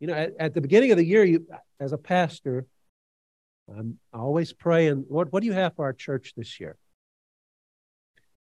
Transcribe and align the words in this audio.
You 0.00 0.08
know, 0.08 0.14
at, 0.14 0.32
at 0.38 0.54
the 0.54 0.60
beginning 0.60 0.90
of 0.90 0.98
the 0.98 1.04
year, 1.04 1.24
you 1.24 1.46
as 1.80 1.92
a 1.92 1.98
pastor, 1.98 2.66
I'm 3.68 3.98
always 4.12 4.52
praying, 4.52 5.06
Lord, 5.08 5.32
what 5.32 5.40
do 5.40 5.46
you 5.46 5.52
have 5.52 5.74
for 5.74 5.84
our 5.84 5.92
church 5.92 6.34
this 6.36 6.60
year? 6.60 6.76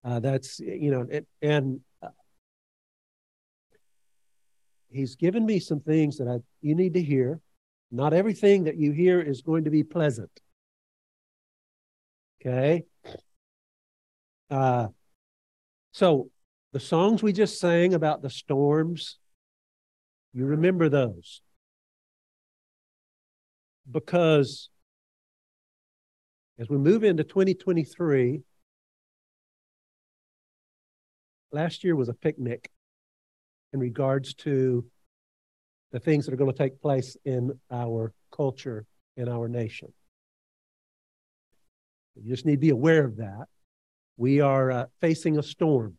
Uh, 0.04 0.20
that's 0.20 0.60
you 0.60 0.92
know, 0.92 1.06
it, 1.10 1.28
and 1.42 1.82
uh, 2.02 2.10
He's 4.90 5.16
given 5.16 5.46
me 5.46 5.60
some 5.60 5.80
things 5.80 6.18
that 6.18 6.28
I 6.28 6.40
you 6.62 6.76
need 6.76 6.94
to 6.94 7.02
hear. 7.02 7.40
Not 7.92 8.14
everything 8.14 8.66
that 8.66 8.78
you 8.78 8.92
hear 8.92 9.22
is 9.22 9.42
going 9.42 9.64
to 9.64 9.70
be 9.70 9.84
pleasant. 9.84 10.32
Okay. 12.42 12.84
Uh, 14.50 14.88
so 15.92 16.30
the 16.74 16.80
songs 16.80 17.24
we 17.24 17.34
just 17.34 17.60
sang 17.60 17.94
about 17.94 18.22
the 18.22 18.30
storms, 18.30 19.18
you 20.38 20.46
remember 20.46 20.88
those. 20.88 21.42
Because 23.90 24.70
as 26.60 26.70
we 26.70 26.78
move 26.78 27.04
into 27.04 27.24
2023, 27.24 28.42
last 31.52 31.84
year 31.84 31.96
was 31.96 32.08
a 32.08 32.14
picnic 32.14 32.70
in 33.74 33.80
regards 33.80 34.36
to 34.36 34.86
the 35.92 36.00
things 36.00 36.26
that 36.26 36.36
are 36.36 36.38
going 36.38 36.52
to 36.52 36.58
take 36.58 36.80
place 36.84 37.18
in 37.26 37.60
our 37.72 38.14
culture, 38.32 38.86
in 39.16 39.28
our 39.28 39.48
nation. 39.48 39.92
You 42.16 42.30
just 42.30 42.46
need 42.46 42.58
to 42.58 42.60
be 42.60 42.70
aware 42.70 43.06
of 43.06 43.18
that. 43.18 43.48
We 44.18 44.42
are 44.42 44.70
uh, 44.70 44.86
facing 45.02 45.40
a 45.40 45.44
storm. 45.44 45.98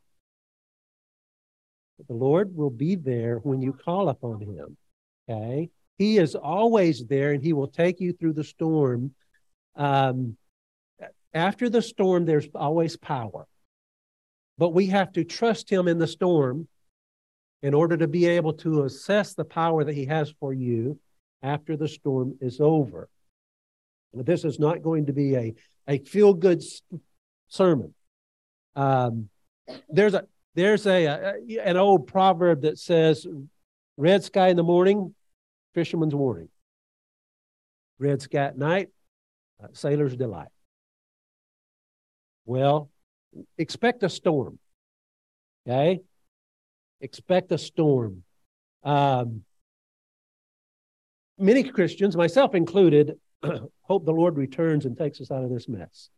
The 2.06 2.14
Lord 2.14 2.54
will 2.54 2.70
be 2.70 2.94
there 2.94 3.38
when 3.38 3.60
you 3.60 3.72
call 3.72 4.08
upon 4.08 4.40
Him. 4.40 4.76
Okay? 5.28 5.70
He 5.98 6.18
is 6.18 6.34
always 6.34 7.04
there 7.06 7.32
and 7.32 7.42
He 7.42 7.52
will 7.52 7.68
take 7.68 8.00
you 8.00 8.12
through 8.12 8.34
the 8.34 8.44
storm. 8.44 9.14
Um, 9.74 10.36
after 11.34 11.68
the 11.68 11.82
storm, 11.82 12.24
there's 12.24 12.48
always 12.54 12.96
power. 12.96 13.46
But 14.56 14.70
we 14.70 14.86
have 14.86 15.12
to 15.12 15.24
trust 15.24 15.70
Him 15.70 15.88
in 15.88 15.98
the 15.98 16.06
storm 16.06 16.68
in 17.62 17.74
order 17.74 17.96
to 17.96 18.06
be 18.06 18.26
able 18.26 18.52
to 18.54 18.84
assess 18.84 19.34
the 19.34 19.44
power 19.44 19.84
that 19.84 19.94
He 19.94 20.06
has 20.06 20.32
for 20.38 20.52
you 20.52 20.98
after 21.42 21.76
the 21.76 21.88
storm 21.88 22.36
is 22.40 22.60
over. 22.60 23.08
This 24.12 24.44
is 24.44 24.58
not 24.58 24.82
going 24.82 25.06
to 25.06 25.12
be 25.12 25.34
a, 25.36 25.54
a 25.86 25.98
feel 25.98 26.32
good 26.32 26.62
sermon. 27.48 27.94
Um, 28.74 29.28
there's 29.88 30.14
a 30.14 30.24
there's 30.54 30.86
a, 30.86 31.06
a, 31.06 31.34
an 31.62 31.76
old 31.76 32.06
proverb 32.06 32.62
that 32.62 32.78
says, 32.78 33.26
"Red 33.96 34.24
sky 34.24 34.48
in 34.48 34.56
the 34.56 34.62
morning, 34.62 35.14
fisherman's 35.74 36.14
warning. 36.14 36.48
Red 37.98 38.22
sky 38.22 38.44
at 38.46 38.58
night, 38.58 38.88
uh, 39.62 39.68
sailor's 39.72 40.16
delight." 40.16 40.48
Well, 42.44 42.90
expect 43.56 44.02
a 44.02 44.08
storm. 44.08 44.58
Okay, 45.66 46.00
expect 47.00 47.52
a 47.52 47.58
storm. 47.58 48.24
Um, 48.82 49.44
many 51.38 51.62
Christians, 51.62 52.16
myself 52.16 52.54
included, 52.54 53.18
hope 53.82 54.04
the 54.04 54.12
Lord 54.12 54.36
returns 54.36 54.84
and 54.86 54.96
takes 54.96 55.20
us 55.20 55.30
out 55.30 55.44
of 55.44 55.50
this 55.50 55.68
mess. 55.68 56.10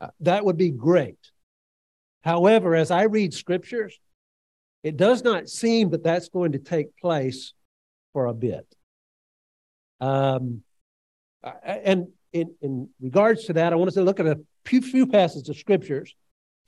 Uh, 0.00 0.08
that 0.20 0.44
would 0.44 0.56
be 0.56 0.70
great. 0.70 1.18
However, 2.24 2.74
as 2.74 2.90
I 2.90 3.02
read 3.02 3.34
scriptures, 3.34 4.00
it 4.82 4.96
does 4.96 5.22
not 5.22 5.48
seem 5.48 5.90
that 5.90 6.02
that's 6.02 6.30
going 6.30 6.52
to 6.52 6.58
take 6.58 6.96
place 6.96 7.52
for 8.14 8.26
a 8.26 8.34
bit. 8.34 8.66
Um, 10.00 10.62
and 11.62 12.08
in, 12.32 12.54
in 12.62 12.88
regards 13.00 13.44
to 13.44 13.52
that, 13.54 13.74
I 13.74 13.76
want 13.76 13.92
to 13.92 14.02
look 14.02 14.20
at 14.20 14.26
a 14.26 14.40
few, 14.64 14.80
few 14.80 15.06
passages 15.06 15.50
of 15.50 15.56
scriptures 15.58 16.14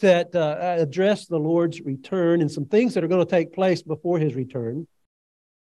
that 0.00 0.34
uh, 0.36 0.76
address 0.78 1.26
the 1.26 1.38
Lord's 1.38 1.80
return 1.80 2.42
and 2.42 2.52
some 2.52 2.66
things 2.66 2.92
that 2.92 3.02
are 3.02 3.08
going 3.08 3.24
to 3.24 3.30
take 3.30 3.54
place 3.54 3.80
before 3.80 4.18
his 4.18 4.34
return. 4.34 4.86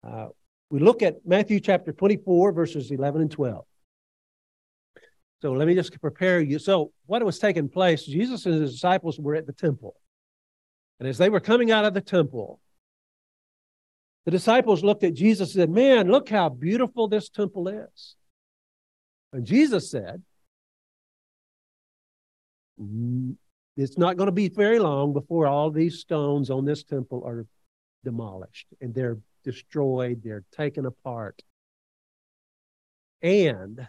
Uh, 0.07 0.27
we 0.69 0.79
look 0.79 1.01
at 1.01 1.17
Matthew 1.25 1.59
chapter 1.59 1.91
24, 1.91 2.53
verses 2.53 2.91
11 2.91 3.21
and 3.21 3.31
12. 3.31 3.65
So 5.41 5.53
let 5.53 5.67
me 5.67 5.73
just 5.73 5.99
prepare 5.99 6.39
you. 6.39 6.59
So, 6.59 6.91
what 7.07 7.23
was 7.23 7.39
taking 7.39 7.67
place, 7.67 8.05
Jesus 8.05 8.45
and 8.45 8.61
his 8.61 8.73
disciples 8.73 9.19
were 9.19 9.35
at 9.35 9.47
the 9.47 9.53
temple. 9.53 9.95
And 10.99 11.07
as 11.07 11.17
they 11.17 11.29
were 11.29 11.39
coming 11.39 11.71
out 11.71 11.83
of 11.83 11.95
the 11.95 12.01
temple, 12.01 12.59
the 14.25 14.31
disciples 14.31 14.83
looked 14.83 15.03
at 15.03 15.15
Jesus 15.15 15.55
and 15.55 15.61
said, 15.61 15.69
Man, 15.71 16.09
look 16.09 16.29
how 16.29 16.49
beautiful 16.49 17.07
this 17.07 17.29
temple 17.29 17.67
is. 17.67 18.15
And 19.33 19.45
Jesus 19.45 19.89
said, 19.89 20.21
mm, 22.79 23.35
It's 23.77 23.97
not 23.97 24.17
going 24.17 24.27
to 24.27 24.31
be 24.31 24.49
very 24.49 24.77
long 24.77 25.13
before 25.13 25.47
all 25.47 25.71
these 25.71 25.99
stones 25.99 26.51
on 26.51 26.65
this 26.65 26.83
temple 26.83 27.23
are 27.25 27.47
demolished 28.03 28.67
and 28.79 28.93
they're 28.93 29.17
destroyed, 29.43 30.21
they're 30.23 30.43
taken 30.51 30.85
apart. 30.85 31.41
And 33.23 33.87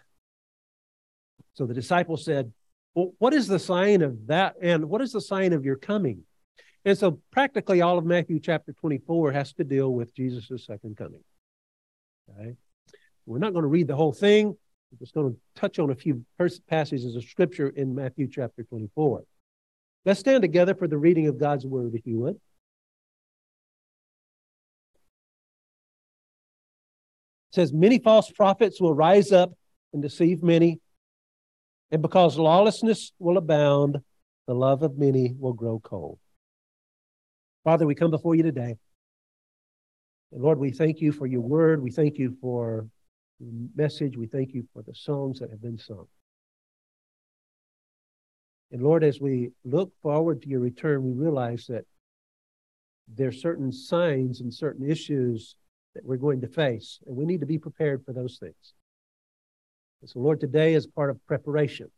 so 1.53 1.65
the 1.65 1.73
disciples 1.73 2.25
said, 2.25 2.51
Well, 2.95 3.13
what 3.19 3.33
is 3.33 3.47
the 3.47 3.59
sign 3.59 4.01
of 4.01 4.27
that? 4.27 4.55
And 4.61 4.89
what 4.89 5.01
is 5.01 5.11
the 5.11 5.21
sign 5.21 5.53
of 5.53 5.65
your 5.65 5.75
coming? 5.75 6.23
And 6.85 6.97
so 6.97 7.19
practically 7.31 7.81
all 7.81 7.97
of 7.97 8.05
Matthew 8.05 8.39
chapter 8.39 8.73
24 8.73 9.31
has 9.31 9.53
to 9.53 9.63
deal 9.63 9.93
with 9.93 10.13
Jesus' 10.15 10.65
second 10.65 10.97
coming. 10.97 11.23
Okay? 12.29 12.55
We're 13.25 13.39
not 13.39 13.53
going 13.53 13.63
to 13.63 13.69
read 13.69 13.87
the 13.87 13.95
whole 13.95 14.11
thing. 14.11 14.47
We're 14.47 14.99
just 14.99 15.13
going 15.13 15.33
to 15.33 15.39
touch 15.55 15.79
on 15.79 15.91
a 15.91 15.95
few 15.95 16.25
passages 16.67 17.15
of 17.15 17.23
scripture 17.23 17.69
in 17.69 17.95
Matthew 17.95 18.27
chapter 18.29 18.63
24. 18.63 19.23
Let's 20.05 20.19
stand 20.19 20.41
together 20.41 20.75
for 20.75 20.87
the 20.87 20.97
reading 20.97 21.27
of 21.27 21.39
God's 21.39 21.65
word, 21.65 21.95
if 21.95 22.05
you 22.05 22.19
would. 22.19 22.35
It 22.35 22.41
says, 27.53 27.71
Many 27.71 27.99
false 27.99 28.29
prophets 28.29 28.81
will 28.81 28.93
rise 28.93 29.31
up 29.31 29.53
and 29.93 30.01
deceive 30.01 30.43
many. 30.43 30.81
And 31.93 32.01
because 32.01 32.39
lawlessness 32.39 33.11
will 33.19 33.37
abound, 33.37 33.99
the 34.47 34.55
love 34.55 34.81
of 34.81 34.97
many 34.97 35.35
will 35.37 35.53
grow 35.53 35.79
cold. 35.79 36.17
Father, 37.63 37.85
we 37.85 37.93
come 37.93 38.09
before 38.09 38.33
you 38.33 38.41
today. 38.41 38.77
And 40.31 40.41
Lord, 40.41 40.57
we 40.57 40.71
thank 40.71 41.01
you 41.01 41.11
for 41.11 41.27
your 41.27 41.41
word. 41.41 41.83
We 41.83 41.91
thank 41.91 42.17
you 42.17 42.35
for 42.41 42.87
the 43.39 43.69
message. 43.75 44.17
We 44.17 44.25
thank 44.25 44.55
you 44.55 44.67
for 44.73 44.81
the 44.81 44.95
songs 44.95 45.39
that 45.39 45.51
have 45.51 45.61
been 45.61 45.77
sung. 45.77 46.07
And 48.71 48.81
Lord, 48.81 49.03
as 49.03 49.21
we 49.21 49.51
look 49.63 49.93
forward 50.01 50.41
to 50.41 50.49
your 50.49 50.61
return, 50.61 51.03
we 51.03 51.11
realize 51.11 51.67
that 51.67 51.85
there 53.07 53.27
are 53.27 53.31
certain 53.31 53.71
signs 53.71 54.41
and 54.41 54.51
certain 54.51 54.89
issues 54.89 55.57
that 55.93 56.03
we're 56.03 56.17
going 56.17 56.41
to 56.41 56.47
face, 56.47 56.97
and 57.05 57.15
we 57.15 57.27
need 57.27 57.41
to 57.41 57.45
be 57.45 57.59
prepared 57.59 58.03
for 58.03 58.13
those 58.13 58.39
things. 58.39 58.73
So, 60.05 60.19
Lord, 60.19 60.39
today 60.39 60.73
is 60.73 60.85
part 60.85 61.09
of 61.09 61.25
preparation 61.25 61.89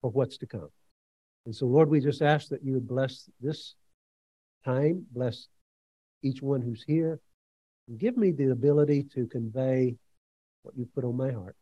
for 0.00 0.10
what's 0.10 0.38
to 0.38 0.46
come. 0.46 0.68
And 1.46 1.54
so, 1.54 1.66
Lord, 1.66 1.88
we 1.88 2.00
just 2.00 2.22
ask 2.22 2.48
that 2.48 2.62
you 2.62 2.74
would 2.74 2.86
bless 2.86 3.28
this 3.40 3.74
time, 4.64 5.06
bless 5.12 5.48
each 6.22 6.42
one 6.42 6.60
who's 6.60 6.82
here, 6.82 7.18
and 7.88 7.98
give 7.98 8.16
me 8.16 8.30
the 8.30 8.50
ability 8.50 9.04
to 9.14 9.26
convey 9.26 9.96
what 10.62 10.76
you 10.76 10.86
put 10.94 11.04
on 11.04 11.16
my 11.16 11.32
heart. 11.32 11.56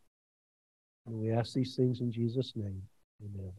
And 1.06 1.16
we 1.16 1.31
ask 1.31 1.55
these 1.55 1.77
things 1.77 2.00
in 2.00 2.10
Jesus' 2.10 2.53
name. 2.56 2.83
Amen. 3.25 3.53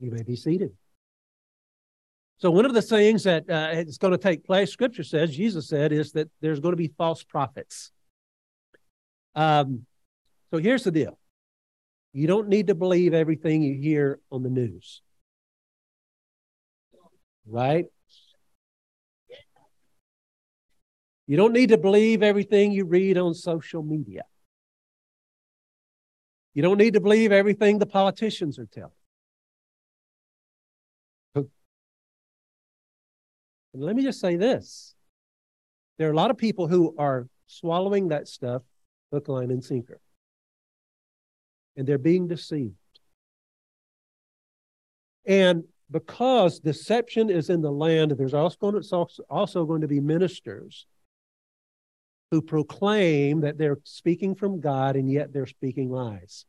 You 0.00 0.10
may 0.10 0.22
be 0.22 0.36
seated. 0.36 0.72
So, 2.38 2.50
one 2.50 2.64
of 2.64 2.74
the 2.74 2.82
things 2.82 3.22
that 3.24 3.48
uh, 3.48 3.70
is 3.72 3.98
going 3.98 4.10
to 4.10 4.18
take 4.18 4.44
place, 4.44 4.70
Scripture 4.70 5.04
says, 5.04 5.36
Jesus 5.36 5.68
said, 5.68 5.92
is 5.92 6.12
that 6.12 6.28
there's 6.40 6.60
going 6.60 6.72
to 6.72 6.76
be 6.76 6.92
false 6.98 7.22
prophets. 7.22 7.92
Um, 9.34 9.86
so 10.50 10.58
here's 10.58 10.84
the 10.84 10.90
deal 10.90 11.18
you 12.12 12.26
don't 12.26 12.48
need 12.48 12.68
to 12.68 12.74
believe 12.74 13.12
everything 13.12 13.62
you 13.62 13.74
hear 13.80 14.20
on 14.30 14.42
the 14.42 14.50
news, 14.50 15.02
right? 17.46 17.86
You 21.26 21.36
don't 21.36 21.52
need 21.52 21.70
to 21.70 21.78
believe 21.78 22.22
everything 22.22 22.72
you 22.72 22.84
read 22.84 23.16
on 23.16 23.34
social 23.34 23.82
media. 23.82 24.22
You 26.52 26.62
don't 26.62 26.78
need 26.78 26.94
to 26.94 27.00
believe 27.00 27.32
everything 27.32 27.78
the 27.78 27.86
politicians 27.86 28.58
are 28.58 28.66
telling. 28.66 28.92
And 33.74 33.82
let 33.82 33.96
me 33.96 34.04
just 34.04 34.20
say 34.20 34.36
this 34.36 34.94
there 35.98 36.08
are 36.08 36.12
a 36.12 36.16
lot 36.16 36.30
of 36.30 36.38
people 36.38 36.68
who 36.68 36.94
are 36.96 37.26
swallowing 37.46 38.08
that 38.08 38.28
stuff 38.28 38.62
hook, 39.14 39.28
line, 39.28 39.50
and 39.50 39.64
sinker. 39.64 40.00
And 41.76 41.86
they're 41.86 41.98
being 41.98 42.28
deceived. 42.28 42.74
And 45.24 45.64
because 45.90 46.60
deception 46.60 47.30
is 47.30 47.50
in 47.50 47.62
the 47.62 47.70
land, 47.70 48.12
there's 48.12 48.34
also 48.34 49.64
going 49.64 49.80
to, 49.80 49.88
be 49.88 50.00
ministers 50.00 50.86
who 52.30 52.42
proclaim 52.42 53.40
that 53.42 53.58
they're 53.58 53.78
speaking 53.84 54.34
from 54.34 54.60
God 54.60 54.96
and 54.96 55.10
yet 55.10 55.32
they're 55.32 55.46
speaking 55.46 55.90
lies. 55.90 56.46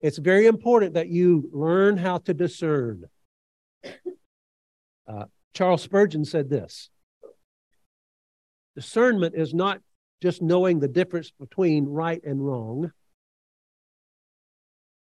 It's 0.00 0.18
very 0.18 0.46
important 0.46 0.94
that 0.94 1.08
you 1.08 1.50
learn 1.52 1.96
how 1.98 2.18
to 2.18 2.34
discern. 2.34 3.04
Uh, 5.06 5.24
Charles 5.52 5.82
Spurgeon 5.82 6.24
said 6.24 6.48
this 6.48 6.88
Discernment 8.76 9.34
is 9.34 9.52
not 9.52 9.80
just 10.20 10.42
knowing 10.42 10.80
the 10.80 10.88
difference 10.88 11.32
between 11.38 11.86
right 11.86 12.22
and 12.24 12.44
wrong. 12.44 12.92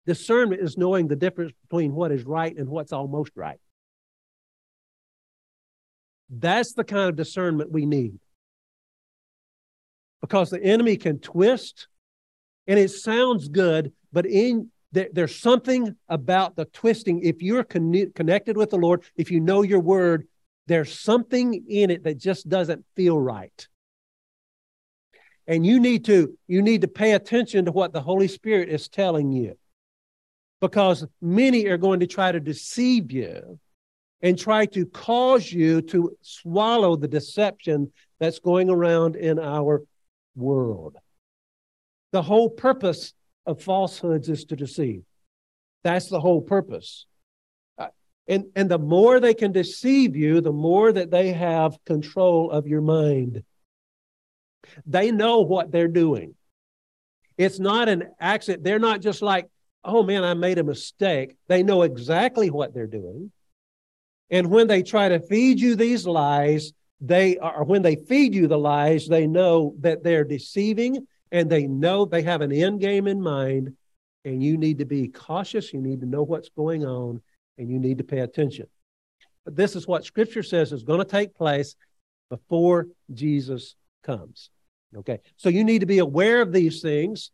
Discernment 0.06 0.62
is 0.62 0.78
knowing 0.78 1.08
the 1.08 1.16
difference 1.16 1.52
between 1.68 1.94
what 1.94 2.12
is 2.12 2.24
right 2.24 2.56
and 2.56 2.70
what's 2.70 2.94
almost 2.94 3.32
right. 3.36 3.60
That's 6.30 6.74
the 6.74 6.84
kind 6.84 7.10
of 7.10 7.16
discernment 7.16 7.72
we 7.72 7.86
need. 7.86 8.18
Because 10.22 10.50
the 10.50 10.64
enemy 10.64 10.96
can 10.98 11.20
twist, 11.20 11.88
and 12.68 12.80
it 12.80 12.90
sounds 12.90 13.50
good, 13.50 13.92
but 14.14 14.26
in 14.26 14.70
there, 14.94 15.10
there's 15.12 15.36
something 15.36 15.96
about 16.10 16.56
the 16.56 16.66
twisting. 16.66 17.22
If 17.24 17.42
you're 17.42 17.64
con- 17.64 18.12
connected 18.16 18.56
with 18.56 18.70
the 18.70 18.78
Lord, 18.78 19.04
if 19.16 19.32
you 19.32 19.40
know 19.40 19.62
your 19.62 19.80
word, 19.80 20.28
there's 20.68 20.98
something 20.98 21.66
in 21.68 21.90
it 21.90 22.04
that 22.04 22.18
just 22.18 22.48
doesn't 22.48 22.86
feel 22.96 23.20
right 23.20 23.68
and 25.48 25.66
you 25.66 25.80
need 25.80 26.06
to 26.06 26.38
you 26.48 26.62
need 26.62 26.82
to 26.82 26.88
pay 26.88 27.14
attention 27.14 27.66
to 27.66 27.72
what 27.72 27.94
the 27.94 28.02
holy 28.02 28.28
spirit 28.28 28.70
is 28.70 28.88
telling 28.88 29.32
you. 29.32 29.58
Because 30.60 31.06
many 31.22 31.66
are 31.66 31.78
going 31.78 32.00
to 32.02 32.08
try 32.08 32.32
to 32.32 32.40
deceive 32.40 33.12
you 33.12 33.60
and 34.22 34.38
try 34.38 34.66
to 34.68 34.86
cause 34.86 35.52
you 35.52 35.82
to 35.82 36.16
swallow 36.22 36.96
the 36.96 37.08
deception 37.08 37.92
that's 38.20 38.40
going 38.40 38.70
around 38.70 39.16
in 39.16 39.40
our 39.40 39.84
world. 40.36 40.96
The 42.12 42.22
whole 42.22 42.50
purpose 42.50 43.14
of 43.48 43.62
falsehoods 43.62 44.30
is 44.30 44.46
to 44.46 44.56
deceive. 44.56 45.02
That's 45.84 46.10
the 46.10 46.20
whole 46.20 46.42
purpose. 46.42 47.08
Uh, 47.80 47.88
and 48.28 48.46
and 48.56 48.70
the 48.70 48.78
more 48.78 49.20
they 49.20 49.34
can 49.34 49.52
deceive 49.52 50.16
you 50.16 50.42
the 50.42 50.54
more 50.54 50.92
that 50.92 51.10
they 51.10 51.34
have 51.34 51.84
control 51.86 52.52
of 52.52 52.68
your 52.68 52.82
mind 52.82 53.44
they 54.86 55.12
know 55.12 55.42
what 55.42 55.72
they're 55.72 55.88
doing. 55.88 56.36
It's 57.38 57.60
not 57.60 57.90
an 57.90 58.10
accident. 58.20 58.64
They're 58.64 58.80
not 58.80 59.02
just 59.02 59.22
like, 59.22 59.48
oh 59.84 60.04
man, 60.04 60.24
I 60.24 60.34
made 60.34 60.58
a 60.58 60.64
mistake. 60.64 61.36
They 61.48 61.64
know 61.64 61.82
exactly 61.84 62.50
what 62.50 62.74
they're 62.74 62.88
doing. 62.88 63.32
And 64.30 64.50
when 64.50 64.68
they 64.68 64.84
try 64.84 65.10
to 65.10 65.20
feed 65.20 65.60
you 65.60 65.76
these 65.76 66.06
lies, 66.06 66.72
they 67.00 67.38
are 67.38 67.64
when 67.64 67.82
they 67.82 67.96
feed 67.96 68.36
you 68.36 68.48
the 68.48 68.58
lies, 68.58 69.08
they 69.08 69.28
know 69.28 69.76
that 69.80 70.04
they're 70.04 70.24
deceiving 70.24 71.08
and 71.32 71.50
they 71.50 71.66
know 71.66 72.06
they 72.06 72.22
have 72.22 72.42
an 72.42 72.52
end 72.52 72.80
game 72.80 73.08
in 73.08 73.22
mind. 73.22 73.76
And 74.24 74.44
you 74.44 74.56
need 74.56 74.78
to 74.78 74.86
be 74.86 75.08
cautious. 75.08 75.74
You 75.74 75.82
need 75.82 76.02
to 76.02 76.06
know 76.06 76.22
what's 76.22 76.50
going 76.50 76.86
on 76.86 77.22
and 77.58 77.70
you 77.70 77.80
need 77.80 77.98
to 77.98 78.04
pay 78.04 78.20
attention. 78.20 78.68
But 79.46 79.56
this 79.56 79.76
is 79.76 79.88
what 79.88 80.06
scripture 80.06 80.44
says 80.44 80.72
is 80.72 80.84
going 80.84 81.00
to 81.00 81.06
take 81.06 81.34
place 81.34 81.76
before 82.30 82.88
Jesus 83.12 83.76
comes. 84.04 84.50
Okay, 84.96 85.20
so 85.38 85.50
you 85.50 85.64
need 85.64 85.80
to 85.80 85.86
be 85.86 86.00
aware 86.00 86.42
of 86.42 86.52
these 86.52 86.82
things. 86.82 87.32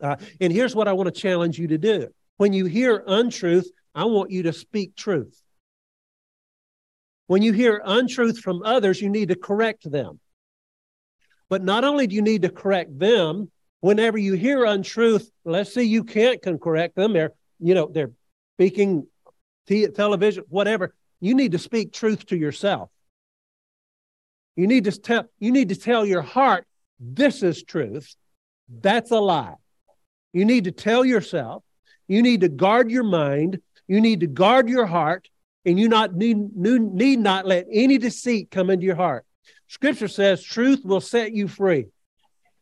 Uh, 0.00 0.16
and 0.40 0.52
here's 0.52 0.74
what 0.74 0.88
I 0.88 0.92
want 0.92 1.12
to 1.12 1.20
challenge 1.20 1.58
you 1.58 1.68
to 1.68 1.78
do 1.78 2.08
when 2.36 2.52
you 2.52 2.66
hear 2.66 3.02
untruth, 3.06 3.70
I 3.94 4.04
want 4.04 4.30
you 4.30 4.44
to 4.44 4.52
speak 4.52 4.96
truth. 4.96 5.40
When 7.26 7.42
you 7.42 7.52
hear 7.52 7.80
untruth 7.84 8.38
from 8.38 8.62
others, 8.64 9.00
you 9.00 9.08
need 9.08 9.28
to 9.28 9.36
correct 9.36 9.90
them. 9.90 10.20
But 11.48 11.62
not 11.62 11.84
only 11.84 12.06
do 12.06 12.16
you 12.16 12.22
need 12.22 12.42
to 12.42 12.50
correct 12.50 12.98
them, 12.98 13.50
whenever 13.80 14.18
you 14.18 14.34
hear 14.34 14.64
untruth, 14.64 15.30
let's 15.44 15.72
say 15.72 15.84
you 15.84 16.04
can't 16.04 16.42
can 16.42 16.58
correct 16.58 16.96
them, 16.96 17.12
they're, 17.12 17.32
you 17.60 17.74
know, 17.74 17.88
they're 17.90 18.12
speaking 18.56 19.06
t- 19.66 19.86
television, 19.88 20.44
whatever, 20.48 20.94
you 21.20 21.34
need 21.34 21.52
to 21.52 21.58
speak 21.58 21.92
truth 21.92 22.26
to 22.26 22.36
yourself. 22.36 22.90
You 24.56 24.66
need 24.66 24.84
to 24.84 24.92
tell 24.92 25.24
you 25.38 25.52
need 25.52 25.70
to 25.70 25.76
tell 25.76 26.06
your 26.06 26.22
heart 26.22 26.66
this 27.00 27.42
is 27.42 27.62
truth. 27.62 28.14
That's 28.68 29.10
a 29.10 29.18
lie. 29.18 29.56
You 30.32 30.44
need 30.44 30.64
to 30.64 30.72
tell 30.72 31.04
yourself. 31.04 31.62
You 32.08 32.22
need 32.22 32.42
to 32.42 32.48
guard 32.48 32.90
your 32.90 33.04
mind. 33.04 33.60
You 33.86 34.00
need 34.00 34.20
to 34.20 34.26
guard 34.26 34.68
your 34.68 34.86
heart, 34.86 35.28
and 35.64 35.78
you 35.78 35.88
not 35.88 36.14
need, 36.14 36.56
need 36.56 37.18
not 37.18 37.46
let 37.46 37.66
any 37.70 37.98
deceit 37.98 38.50
come 38.50 38.70
into 38.70 38.86
your 38.86 38.96
heart. 38.96 39.26
Scripture 39.68 40.08
says 40.08 40.42
truth 40.42 40.84
will 40.84 41.00
set 41.00 41.32
you 41.32 41.48
free. 41.48 41.86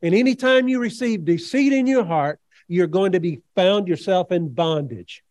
And 0.02 0.14
anytime 0.14 0.68
you 0.68 0.80
receive 0.80 1.24
deceit 1.24 1.72
in 1.72 1.86
your 1.86 2.04
heart, 2.04 2.40
you're 2.66 2.88
going 2.88 3.12
to 3.12 3.20
be 3.20 3.40
found 3.54 3.86
yourself 3.86 4.32
in 4.32 4.52
bondage. 4.52 5.22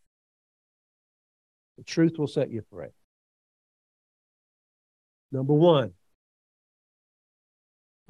The 1.78 1.84
truth 1.84 2.18
will 2.18 2.28
set 2.28 2.50
you 2.52 2.62
free. 2.70 2.88
Number 5.32 5.54
one, 5.54 5.94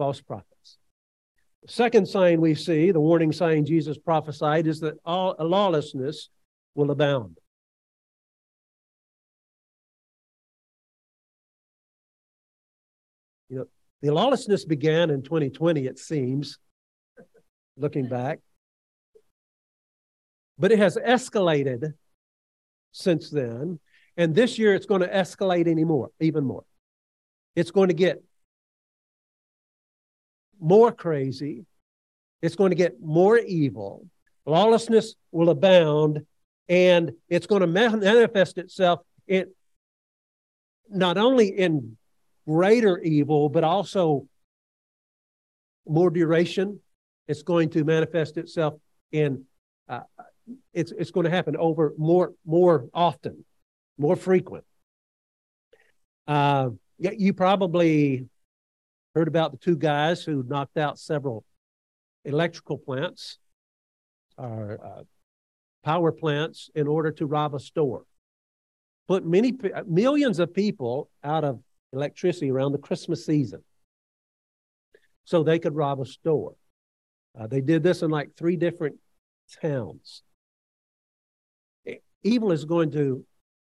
false 0.01 0.19
prophets. 0.19 0.80
The 1.62 1.71
second 1.71 2.07
sign 2.07 2.42
we 2.42 2.56
see, 2.56 2.89
the 2.89 3.00
warning 3.00 3.31
sign 3.31 3.68
Jesus 3.68 4.00
prophesied, 4.00 4.65
is 4.65 4.80
that 4.80 4.95
all 5.06 5.36
lawlessness 5.38 6.30
will 6.74 6.89
abound. 6.89 7.38
You 13.50 13.57
know, 13.59 13.65
the 14.01 14.12
lawlessness 14.12 14.65
began 14.65 15.12
in 15.12 15.21
2020, 15.21 15.86
it 15.86 16.00
seems, 16.00 16.57
looking 17.77 18.09
back. 18.09 18.39
But 20.57 20.71
it 20.71 20.80
has 20.80 20.97
escalated 20.97 21.94
since 22.92 23.30
then. 23.30 23.80
And 24.18 24.33
this 24.33 24.57
year 24.57 24.74
it's 24.74 24.88
going 24.88 25.01
to 25.01 25.07
escalate 25.07 25.68
anymore, 25.68 26.09
even 26.19 26.44
more. 26.44 26.63
It's 27.56 27.69
going 27.69 27.89
to 27.89 27.94
get 27.94 28.24
more 30.62 30.92
crazy. 30.92 31.66
It's 32.42 32.56
going 32.56 32.69
to 32.69 32.75
get 32.75 33.02
more 33.02 33.38
evil. 33.38 34.06
Lawlessness 34.46 35.16
will 35.31 35.50
abound, 35.50 36.25
and 36.69 37.12
it's 37.30 37.48
going 37.48 37.62
to 37.62 37.68
manifest 37.68 38.58
itself 38.58 39.02
in 39.28 39.52
not 40.90 41.18
only 41.18 41.48
in 41.48 41.98
greater 42.48 43.00
evil, 43.00 43.50
but 43.50 43.63
also 43.63 44.28
more 45.88 46.09
duration. 46.09 46.80
It's 47.28 47.44
going 47.44 47.69
to 47.71 47.83
manifest 47.83 48.38
itself 48.38 48.76
in 49.12 49.45
uh, 49.88 50.02
it's 50.74 50.92
it's 50.92 51.12
going 51.12 51.26
to 51.26 51.30
happen 51.30 51.56
over 51.56 51.94
more 51.97 52.33
more 52.45 52.88
often, 52.94 53.45
more 53.97 54.16
frequent. 54.16 54.64
Uh, 56.28 56.69
you 56.97 57.33
probably 57.33 58.28
Heard 59.15 59.27
about 59.27 59.51
the 59.51 59.57
two 59.57 59.75
guys 59.75 60.23
who 60.23 60.44
knocked 60.47 60.77
out 60.77 60.97
several 60.97 61.44
electrical 62.23 62.77
plants 62.77 63.39
or 64.37 64.80
uh, 64.83 65.03
power 65.83 66.11
plants 66.11 66.69
in 66.75 66.87
order 66.87 67.11
to 67.11 67.25
rob 67.25 67.53
a 67.53 67.59
store. 67.59 68.06
Put 69.07 69.25
many 69.25 69.53
millions 69.87 70.39
of 70.39 70.53
people 70.53 71.09
out 71.23 71.44
of 71.44 71.59
electricity 71.91 72.49
around 72.49 72.71
the 72.71 72.77
Christmas 72.77 73.25
season 73.25 73.63
so 75.25 75.44
they 75.44 75.59
could 75.59 75.75
rob 75.75 75.99
a 75.99 76.06
store. 76.06 76.56
Uh, 77.37 77.47
they 77.47 77.61
did 77.61 77.83
this 77.83 78.01
in 78.01 78.09
like 78.09 78.31
three 78.37 78.56
different 78.56 78.95
towns. 79.61 80.23
Evil 82.23 82.51
is 82.51 82.65
going 82.65 82.91
to 82.91 83.25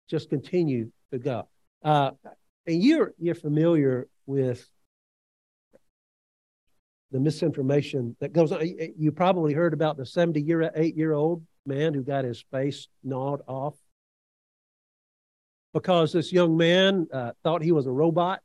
just 0.08 0.30
continue 0.30 0.90
to 1.12 1.18
go. 1.18 1.48
Uh, 1.84 2.12
and 2.66 2.82
you're 2.82 3.12
you're 3.18 3.34
familiar 3.34 4.08
with 4.26 4.68
the 7.10 7.20
misinformation 7.20 8.16
that 8.20 8.32
goes 8.32 8.52
on. 8.52 8.60
You 8.96 9.12
probably 9.12 9.54
heard 9.54 9.72
about 9.72 9.96
the 9.96 10.06
70 10.06 10.40
year, 10.40 10.70
eight 10.74 10.96
year 10.96 11.12
old 11.12 11.44
man 11.66 11.94
who 11.94 12.02
got 12.02 12.24
his 12.24 12.44
face 12.50 12.88
gnawed 13.02 13.40
off 13.46 13.74
because 15.72 16.12
this 16.12 16.32
young 16.32 16.56
man 16.56 17.06
uh, 17.12 17.32
thought 17.42 17.62
he 17.62 17.72
was 17.72 17.86
a 17.86 17.90
robot. 17.90 18.40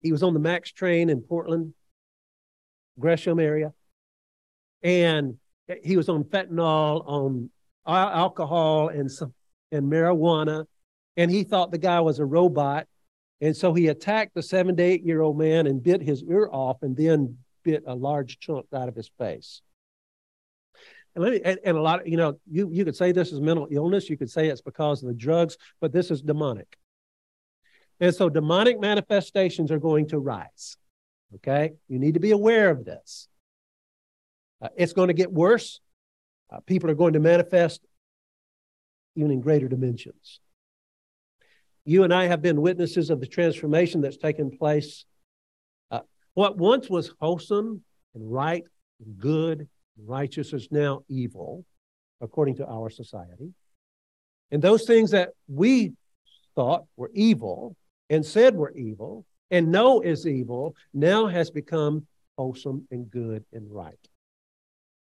He 0.00 0.12
was 0.12 0.22
on 0.22 0.34
the 0.34 0.40
MAX 0.40 0.72
train 0.72 1.10
in 1.10 1.20
Portland, 1.20 1.74
Gresham 2.98 3.38
area, 3.38 3.72
and 4.82 5.36
he 5.82 5.96
was 5.96 6.08
on 6.08 6.24
fentanyl, 6.24 7.04
on 7.06 7.50
alcohol, 7.86 8.88
and 8.88 9.10
some 9.10 9.34
and 9.72 9.90
marijuana, 9.90 10.64
and 11.16 11.30
he 11.30 11.44
thought 11.44 11.70
the 11.70 11.78
guy 11.78 12.00
was 12.00 12.18
a 12.18 12.24
robot 12.24 12.86
and 13.40 13.56
so 13.56 13.72
he 13.72 13.88
attacked 13.88 14.34
the 14.34 14.42
seven 14.42 14.76
to 14.76 14.82
eight 14.82 15.02
year 15.04 15.20
old 15.22 15.38
man 15.38 15.66
and 15.66 15.82
bit 15.82 16.02
his 16.02 16.22
ear 16.24 16.48
off 16.52 16.78
and 16.82 16.96
then 16.96 17.38
bit 17.62 17.84
a 17.86 17.94
large 17.94 18.38
chunk 18.38 18.66
out 18.74 18.88
of 18.88 18.94
his 18.94 19.10
face. 19.18 19.62
and 21.14 21.24
let 21.24 21.32
me 21.32 21.40
and, 21.44 21.58
and 21.64 21.76
a 21.76 21.80
lot 21.80 22.00
of 22.00 22.08
you 22.08 22.16
know 22.16 22.38
you 22.50 22.70
you 22.72 22.84
could 22.84 22.96
say 22.96 23.12
this 23.12 23.32
is 23.32 23.40
mental 23.40 23.68
illness, 23.70 24.10
you 24.10 24.16
could 24.16 24.30
say 24.30 24.48
it's 24.48 24.60
because 24.62 25.02
of 25.02 25.08
the 25.08 25.14
drugs, 25.14 25.56
but 25.80 25.92
this 25.92 26.10
is 26.10 26.22
demonic. 26.22 26.76
And 27.98 28.14
so 28.14 28.28
demonic 28.28 28.80
manifestations 28.80 29.70
are 29.70 29.78
going 29.78 30.08
to 30.08 30.18
rise. 30.18 30.76
Okay, 31.36 31.72
you 31.88 31.98
need 31.98 32.14
to 32.14 32.20
be 32.20 32.32
aware 32.32 32.70
of 32.70 32.84
this. 32.84 33.28
Uh, 34.60 34.68
it's 34.76 34.92
going 34.92 35.08
to 35.08 35.14
get 35.14 35.32
worse. 35.32 35.80
Uh, 36.52 36.60
people 36.60 36.90
are 36.90 36.94
going 36.94 37.12
to 37.12 37.20
manifest 37.20 37.80
even 39.16 39.30
in 39.30 39.40
greater 39.40 39.68
dimensions. 39.68 40.40
You 41.84 42.04
and 42.04 42.12
I 42.12 42.26
have 42.26 42.42
been 42.42 42.60
witnesses 42.60 43.10
of 43.10 43.20
the 43.20 43.26
transformation 43.26 44.00
that's 44.00 44.16
taken 44.16 44.56
place. 44.56 45.04
Uh, 45.90 46.00
what 46.34 46.58
once 46.58 46.88
was 46.88 47.12
wholesome 47.20 47.82
and 48.14 48.32
right 48.32 48.64
and 49.04 49.18
good 49.18 49.60
and 49.60 50.08
righteous 50.08 50.52
is 50.52 50.68
now 50.70 51.02
evil, 51.08 51.64
according 52.20 52.56
to 52.56 52.66
our 52.66 52.90
society. 52.90 53.52
And 54.50 54.60
those 54.60 54.84
things 54.84 55.12
that 55.12 55.30
we 55.48 55.92
thought 56.54 56.84
were 56.96 57.10
evil 57.14 57.76
and 58.08 58.24
said 58.24 58.54
were 58.54 58.72
evil 58.72 59.24
and 59.50 59.72
know 59.72 60.00
is 60.00 60.26
evil 60.26 60.74
now 60.92 61.26
has 61.26 61.50
become 61.50 62.06
wholesome 62.36 62.86
and 62.90 63.10
good 63.10 63.44
and 63.52 63.70
right 63.70 64.08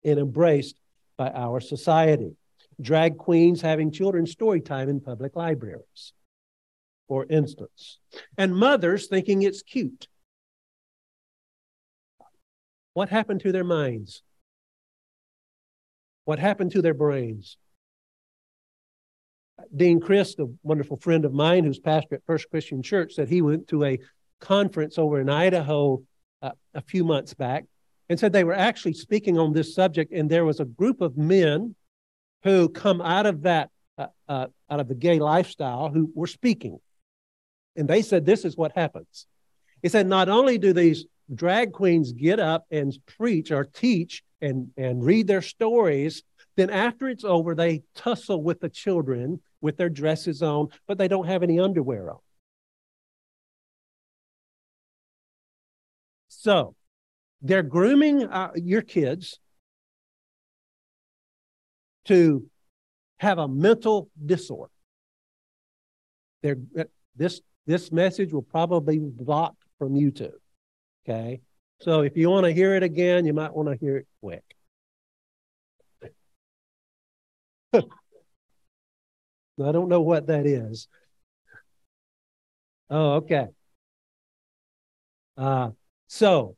and 0.05 0.19
embraced 0.19 0.81
by 1.17 1.31
our 1.31 1.61
society. 1.61 2.35
Drag 2.81 3.19
queens 3.19 3.61
having 3.61 3.91
children's 3.91 4.31
story 4.31 4.61
time 4.61 4.89
in 4.89 5.01
public 5.01 5.37
libraries, 5.37 6.13
for 7.11 7.27
instance, 7.29 7.99
and 8.39 8.55
mothers 8.55 9.09
thinking 9.09 9.43
it's 9.43 9.63
cute. 9.63 10.07
What 12.93 13.09
happened 13.09 13.41
to 13.41 13.51
their 13.51 13.65
minds? 13.65 14.23
What 16.25 16.39
happened 16.39 16.71
to 16.71 16.83
their 16.83 16.95
brains? 16.95 17.57
Dean 19.75 19.99
Christ, 19.99 20.39
a 20.39 20.47
wonderful 20.63 20.99
friend 20.99 21.25
of 21.25 21.33
mine 21.33 21.65
who's 21.65 21.81
pastor 21.81 22.15
at 22.15 22.25
First 22.27 22.49
Christian 22.49 22.81
Church, 22.81 23.15
said 23.15 23.29
he 23.29 23.43
went 23.43 23.67
to 23.69 23.83
a 23.83 23.99
conference 24.41 24.97
over 24.97 25.21
in 25.21 25.29
Idaho 25.29 26.05
uh, 26.43 26.53
a 26.75 26.81
few 26.81 27.03
months 27.03 27.35
back 27.35 27.65
and 28.09 28.21
said 28.21 28.33
they 28.33 28.45
were 28.45 28.55
actually 28.55 28.95
speaking 28.95 29.37
on 29.37 29.53
this 29.53 29.75
subject, 29.75 30.13
and 30.13 30.31
there 30.31 30.45
was 30.45 30.61
a 30.61 30.65
group 30.65 31.01
of 31.01 31.17
men 31.17 31.75
who 32.45 32.69
come 32.69 33.01
out 33.01 33.27
of 33.27 33.43
that 33.43 33.71
uh, 33.99 34.07
uh, 34.29 34.47
out 34.71 34.79
of 34.79 34.87
the 34.87 34.95
gay 34.95 35.19
lifestyle 35.19 35.89
who 35.89 36.13
were 36.15 36.29
speaking, 36.29 36.79
and 37.81 37.89
they 37.89 38.03
said 38.03 38.27
this 38.27 38.45
is 38.45 38.59
what 38.59 38.73
happens. 38.77 39.27
He 39.83 39.89
said 39.89 40.07
not 40.07 40.29
only 40.29 40.59
do 40.59 40.75
these 40.75 41.07
drag 41.35 41.73
queens 41.73 42.13
get 42.13 42.39
up 42.39 42.67
and 42.71 42.97
preach 43.07 43.51
or 43.51 43.65
teach 43.65 44.23
and 44.43 44.69
and 44.77 45.03
read 45.03 45.27
their 45.27 45.41
stories, 45.41 46.23
then 46.57 46.69
after 46.69 47.09
it's 47.09 47.25
over 47.25 47.55
they 47.55 47.83
tussle 47.95 48.43
with 48.43 48.61
the 48.61 48.69
children 48.69 49.41
with 49.63 49.79
their 49.79 49.89
dresses 49.89 50.43
on, 50.43 50.69
but 50.87 50.99
they 50.99 51.09
don't 51.09 51.27
have 51.27 51.43
any 51.43 51.59
underwear 51.59 52.11
on. 52.11 52.19
So 56.29 56.75
they're 57.41 57.63
grooming 57.63 58.25
uh, 58.25 58.51
your 58.57 58.83
kids 58.83 59.39
to 62.05 62.47
have 63.19 63.39
a 63.39 63.49
mental 63.49 64.11
disorder. 64.25 64.73
They're, 66.43 66.59
uh, 66.79 66.85
this, 67.17 67.41
this 67.67 67.93
message 67.93 68.33
will 68.33 68.43
probably 68.43 68.99
be 68.99 69.11
blocked 69.11 69.63
from 69.79 69.95
YouTube. 69.95 70.33
Okay. 71.05 71.41
So 71.81 72.03
if 72.03 72.17
you 72.17 72.29
want 72.31 72.45
to 72.45 72.53
hear 72.53 72.75
it 72.75 72.83
again, 72.83 73.25
you 73.25 73.33
might 73.33 73.55
want 73.55 73.69
to 73.69 73.77
hear 73.77 73.97
it 73.99 74.07
quick. 74.21 74.45
I 77.73 77.83
don't 79.73 79.89
know 79.89 80.01
what 80.01 80.27
that 80.27 80.47
is. 80.47 80.89
Oh, 82.89 83.13
okay. 83.15 83.47
Uh, 85.37 85.71
so, 86.09 86.57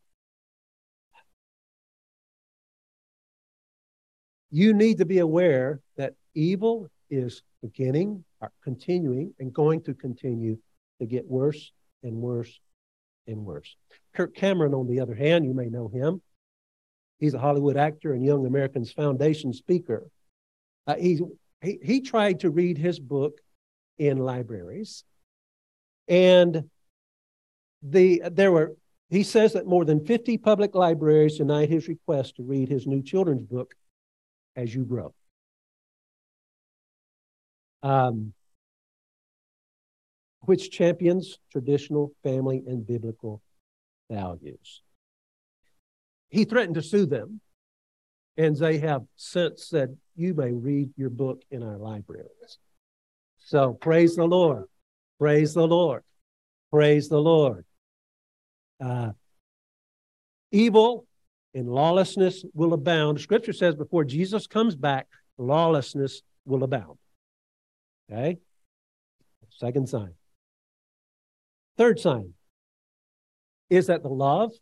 you 4.50 4.73
need 4.73 4.99
to 4.99 5.04
be 5.04 5.18
aware 5.18 5.80
that 5.97 6.14
evil 6.35 6.88
is 7.11 7.42
beginning, 7.62 8.25
continuing, 8.64 9.35
and 9.38 9.52
going 9.52 9.82
to 9.82 9.94
continue 9.94 10.59
to 11.02 11.06
get 11.06 11.28
worse 11.28 11.73
and 12.02 12.14
worse 12.16 12.61
and 13.26 13.44
worse. 13.44 13.76
Kirk 14.14 14.35
Cameron, 14.35 14.75
on 14.75 14.87
the 14.87 15.00
other 15.00 15.14
hand, 15.14 15.44
you 15.44 15.54
may 15.54 15.66
know 15.66 15.88
him. 15.88 16.23
He's 17.18 17.35
a 17.35 17.38
Hollywood 17.38 17.76
actor 17.76 18.12
and 18.12 18.25
Young 18.25 18.47
America's 18.47 18.92
Foundation 18.92 19.52
speaker. 19.52 20.09
Uh, 20.87 20.97
he, 20.97 21.21
he, 21.61 21.78
he 21.82 22.00
tried 22.00 22.40
to 22.40 22.50
read 22.50 22.78
his 22.78 22.99
book 22.99 23.38
in 23.99 24.18
libraries, 24.18 25.04
and 26.09 26.64
the 27.82 28.23
there 28.30 28.50
were 28.50 28.75
he 29.11 29.23
says 29.23 29.52
that 29.52 29.66
more 29.66 29.85
than 29.85 30.04
50 30.04 30.38
public 30.38 30.75
libraries 30.75 31.37
denied 31.37 31.68
his 31.68 31.87
request 31.87 32.37
to 32.37 32.42
read 32.42 32.68
his 32.68 32.87
new 32.87 33.02
children's 33.02 33.42
book, 33.42 33.75
As 34.56 34.75
You 34.75 34.85
Grow. 34.85 35.14
Um, 37.82 38.32
which 40.42 40.70
champions 40.70 41.38
traditional 41.50 42.12
family 42.22 42.62
and 42.66 42.87
biblical 42.87 43.42
values. 44.11 44.82
He 46.28 46.44
threatened 46.44 46.75
to 46.76 46.82
sue 46.82 47.06
them, 47.06 47.40
and 48.37 48.56
they 48.56 48.78
have 48.78 49.02
since 49.16 49.66
said, 49.66 49.96
You 50.16 50.34
may 50.34 50.52
read 50.52 50.90
your 50.96 51.11
book 51.11 51.42
in 51.50 51.62
our 51.62 51.78
libraries. 51.78 52.58
So 53.38 53.75
praise 53.75 54.16
the 54.16 54.25
Lord. 54.25 54.64
Praise 55.18 55.54
the 55.54 55.66
Lord. 55.66 56.02
Praise 56.70 57.08
the 57.08 57.20
Lord. 57.20 57.64
Uh, 58.82 59.12
evil 60.50 61.06
and 61.54 61.68
lawlessness 61.68 62.44
will 62.54 62.72
abound. 62.72 63.20
Scripture 63.20 63.52
says 63.52 63.75
before 63.75 64.04
Jesus 64.04 64.46
comes 64.46 64.75
back, 64.75 65.06
lawlessness 65.38 66.22
will 66.44 66.64
abound. 66.64 66.99
Okay? 68.11 68.38
Second 69.50 69.88
sign. 69.88 70.14
Third 71.76 71.99
sign 71.99 72.35
is 73.71 73.87
that 73.87 74.02
the 74.02 74.09
love 74.09 74.52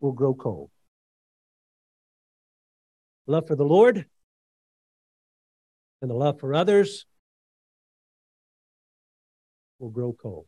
will 0.00 0.12
grow 0.12 0.34
cold. 0.34 0.70
Love 3.26 3.46
for 3.46 3.54
the 3.54 3.64
Lord 3.64 4.06
and 6.00 6.10
the 6.10 6.14
love 6.14 6.40
for 6.40 6.52
others 6.52 7.06
will 9.78 9.90
grow 9.90 10.12
cold. 10.12 10.46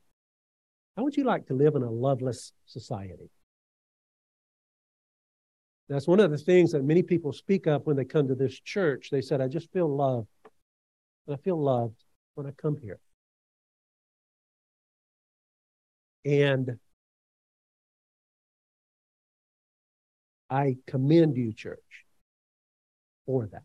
How 0.96 1.04
would 1.04 1.16
you 1.16 1.24
like 1.24 1.46
to 1.46 1.54
live 1.54 1.76
in 1.76 1.82
a 1.82 1.90
loveless 1.90 2.52
society? 2.66 3.30
That's 5.88 6.08
one 6.08 6.20
of 6.20 6.30
the 6.30 6.38
things 6.38 6.72
that 6.72 6.82
many 6.82 7.02
people 7.02 7.32
speak 7.32 7.66
of 7.66 7.86
when 7.86 7.96
they 7.96 8.04
come 8.04 8.26
to 8.28 8.34
this 8.34 8.58
church. 8.58 9.10
They 9.10 9.20
said, 9.20 9.40
I 9.40 9.48
just 9.48 9.70
feel 9.72 9.88
loved. 9.94 10.28
I 11.30 11.36
feel 11.36 11.60
loved 11.60 12.02
when 12.34 12.46
I 12.46 12.50
come 12.52 12.76
here. 12.76 12.98
And 16.24 16.78
I 20.48 20.76
commend 20.86 21.36
you, 21.36 21.52
church, 21.52 22.04
for 23.26 23.46
that. 23.46 23.64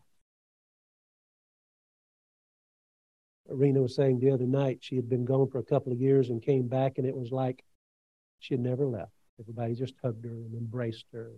Rena 3.48 3.82
was 3.82 3.94
saying 3.94 4.20
the 4.20 4.30
other 4.30 4.46
night 4.46 4.78
she 4.80 4.96
had 4.96 5.08
been 5.08 5.24
gone 5.24 5.48
for 5.50 5.58
a 5.58 5.64
couple 5.64 5.92
of 5.92 6.00
years 6.00 6.30
and 6.30 6.42
came 6.42 6.68
back, 6.68 6.98
and 6.98 7.06
it 7.06 7.16
was 7.16 7.32
like 7.32 7.64
she 8.38 8.54
had 8.54 8.60
never 8.60 8.86
left. 8.86 9.12
Everybody 9.40 9.74
just 9.74 9.94
hugged 10.02 10.24
her 10.24 10.30
and 10.30 10.54
embraced 10.54 11.06
her 11.12 11.32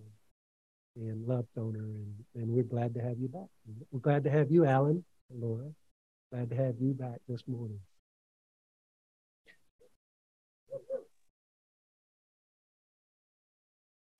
and, 0.96 1.26
loved 1.26 1.56
on 1.56 1.74
her, 1.74 1.80
and, 1.80 2.14
and 2.34 2.48
we're 2.48 2.62
glad 2.64 2.94
to 2.94 3.00
have 3.00 3.18
you 3.18 3.28
back. 3.28 3.48
We're 3.90 4.00
glad 4.00 4.24
to 4.24 4.30
have 4.30 4.50
you, 4.50 4.66
Alan 4.66 5.04
Laura. 5.30 5.70
Glad 6.30 6.50
to 6.50 6.56
have 6.56 6.74
you 6.80 6.92
back 6.92 7.20
this 7.28 7.42
morning. 7.46 7.80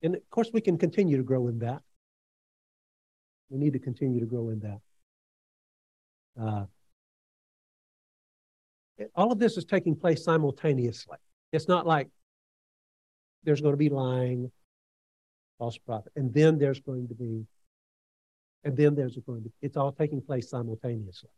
And 0.03 0.15
of 0.15 0.29
course, 0.29 0.51
we 0.53 0.59
can 0.59 0.77
continue 0.77 1.15
to 1.17 1.23
grow 1.23 1.47
in 1.47 1.59
that. 1.59 1.81
We 3.49 3.57
need 3.57 3.73
to 3.73 3.79
continue 3.79 4.19
to 4.19 4.25
grow 4.25 4.49
in 4.49 4.59
that. 4.59 4.79
Uh, 6.39 6.65
all 9.15 9.31
of 9.31 9.39
this 9.39 9.57
is 9.57 9.63
taking 9.65 9.95
place 9.95 10.23
simultaneously. 10.23 11.17
It's 11.53 11.67
not 11.67 11.87
like 11.87 12.09
there's 13.43 13.61
going 13.61 13.73
to 13.73 13.77
be 13.77 13.89
lying, 13.89 14.51
false 15.57 15.77
prophet, 15.77 16.11
and 16.15 16.33
then 16.33 16.57
there's 16.57 16.79
going 16.79 17.07
to 17.07 17.15
be, 17.15 17.45
and 18.63 18.75
then 18.75 18.95
there's 18.95 19.17
going 19.25 19.43
to, 19.43 19.49
be, 19.49 19.55
it's 19.61 19.77
all 19.77 19.91
taking 19.91 20.21
place 20.21 20.49
simultaneously. 20.49 21.29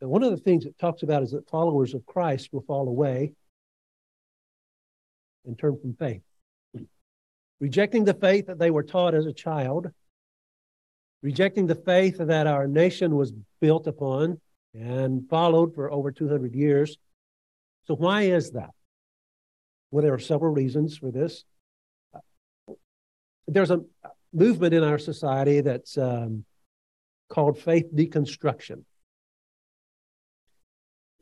And 0.00 0.10
one 0.10 0.22
of 0.22 0.30
the 0.30 0.36
things 0.36 0.66
it 0.66 0.78
talks 0.78 1.02
about 1.02 1.22
is 1.22 1.30
that 1.30 1.48
followers 1.48 1.94
of 1.94 2.04
Christ 2.04 2.50
will 2.52 2.62
fall 2.62 2.88
away 2.88 3.32
and 5.46 5.58
turn 5.58 5.78
from 5.80 5.94
faith. 5.94 6.22
rejecting 7.60 8.04
the 8.04 8.14
faith 8.14 8.46
that 8.46 8.58
they 8.58 8.70
were 8.70 8.82
taught 8.82 9.14
as 9.14 9.26
a 9.26 9.32
child, 9.32 9.90
rejecting 11.22 11.66
the 11.66 11.74
faith 11.74 12.18
that 12.18 12.46
our 12.46 12.66
nation 12.66 13.16
was 13.16 13.32
built 13.60 13.86
upon 13.86 14.40
and 14.74 15.28
followed 15.30 15.74
for 15.74 15.90
over 15.90 16.12
200 16.12 16.54
years. 16.54 16.98
So, 17.86 17.94
why 17.94 18.22
is 18.22 18.50
that? 18.50 18.70
Well, 19.90 20.02
there 20.02 20.12
are 20.12 20.18
several 20.18 20.52
reasons 20.52 20.98
for 20.98 21.10
this. 21.10 21.44
There's 23.46 23.70
a 23.70 23.80
movement 24.32 24.74
in 24.74 24.82
our 24.82 24.98
society 24.98 25.60
that's 25.60 25.96
um, 25.96 26.44
called 27.28 27.58
faith 27.58 27.86
deconstruction. 27.94 28.84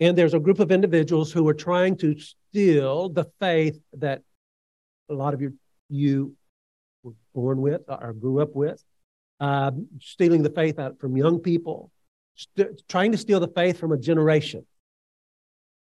And 0.01 0.19
there's 0.19 0.35
a 0.35 0.41
group 0.41 0.59
of 0.59 0.73
individuals 0.73 1.31
who 1.31 1.47
are 1.49 1.55
trying 1.55 1.97
to 1.99 2.17
steal 2.55 3.09
the 3.09 3.25
faith 3.41 3.81
that 3.95 4.23
a 5.11 5.15
lot 5.15 5.35
of 5.35 5.43
you, 5.43 5.55
you 5.89 6.37
were 7.03 7.13
born 7.35 7.61
with 7.61 7.83
or 7.89 8.13
grew 8.13 8.41
up 8.41 8.55
with, 8.55 8.81
uh, 9.41 9.73
stealing 10.01 10.45
the 10.45 10.51
faith 10.51 10.79
out 10.79 11.01
from 11.01 11.17
young 11.17 11.41
people, 11.41 11.91
st- 12.37 12.81
trying 12.89 13.11
to 13.11 13.19
steal 13.19 13.41
the 13.41 13.49
faith 13.49 13.77
from 13.77 13.91
a 13.91 13.99
generation. 13.99 14.65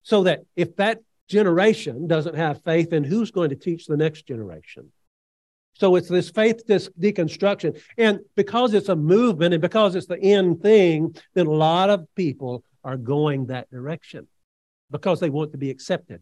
So 0.02 0.24
that 0.24 0.40
if 0.54 0.76
that 0.76 1.00
generation 1.28 2.06
doesn't 2.06 2.36
have 2.36 2.62
faith, 2.62 2.90
then 2.90 3.04
who's 3.04 3.30
going 3.30 3.48
to 3.50 3.56
teach 3.56 3.86
the 3.86 3.96
next 3.96 4.26
generation? 4.26 4.92
So 5.72 5.96
it's 5.96 6.08
this 6.08 6.28
faith 6.28 6.66
this 6.66 6.90
deconstruction. 7.00 7.80
And 7.96 8.20
because 8.36 8.74
it's 8.74 8.90
a 8.90 8.96
movement 8.96 9.54
and 9.54 9.62
because 9.62 9.94
it's 9.94 10.06
the 10.06 10.20
end 10.20 10.60
thing, 10.60 11.16
then 11.32 11.46
a 11.46 11.52
lot 11.52 11.88
of 11.88 12.06
people 12.16 12.64
are 12.84 12.98
going 12.98 13.46
that 13.46 13.70
direction 13.70 14.26
because 14.90 15.20
they 15.20 15.30
want 15.30 15.52
to 15.52 15.58
be 15.58 15.70
accepted. 15.70 16.20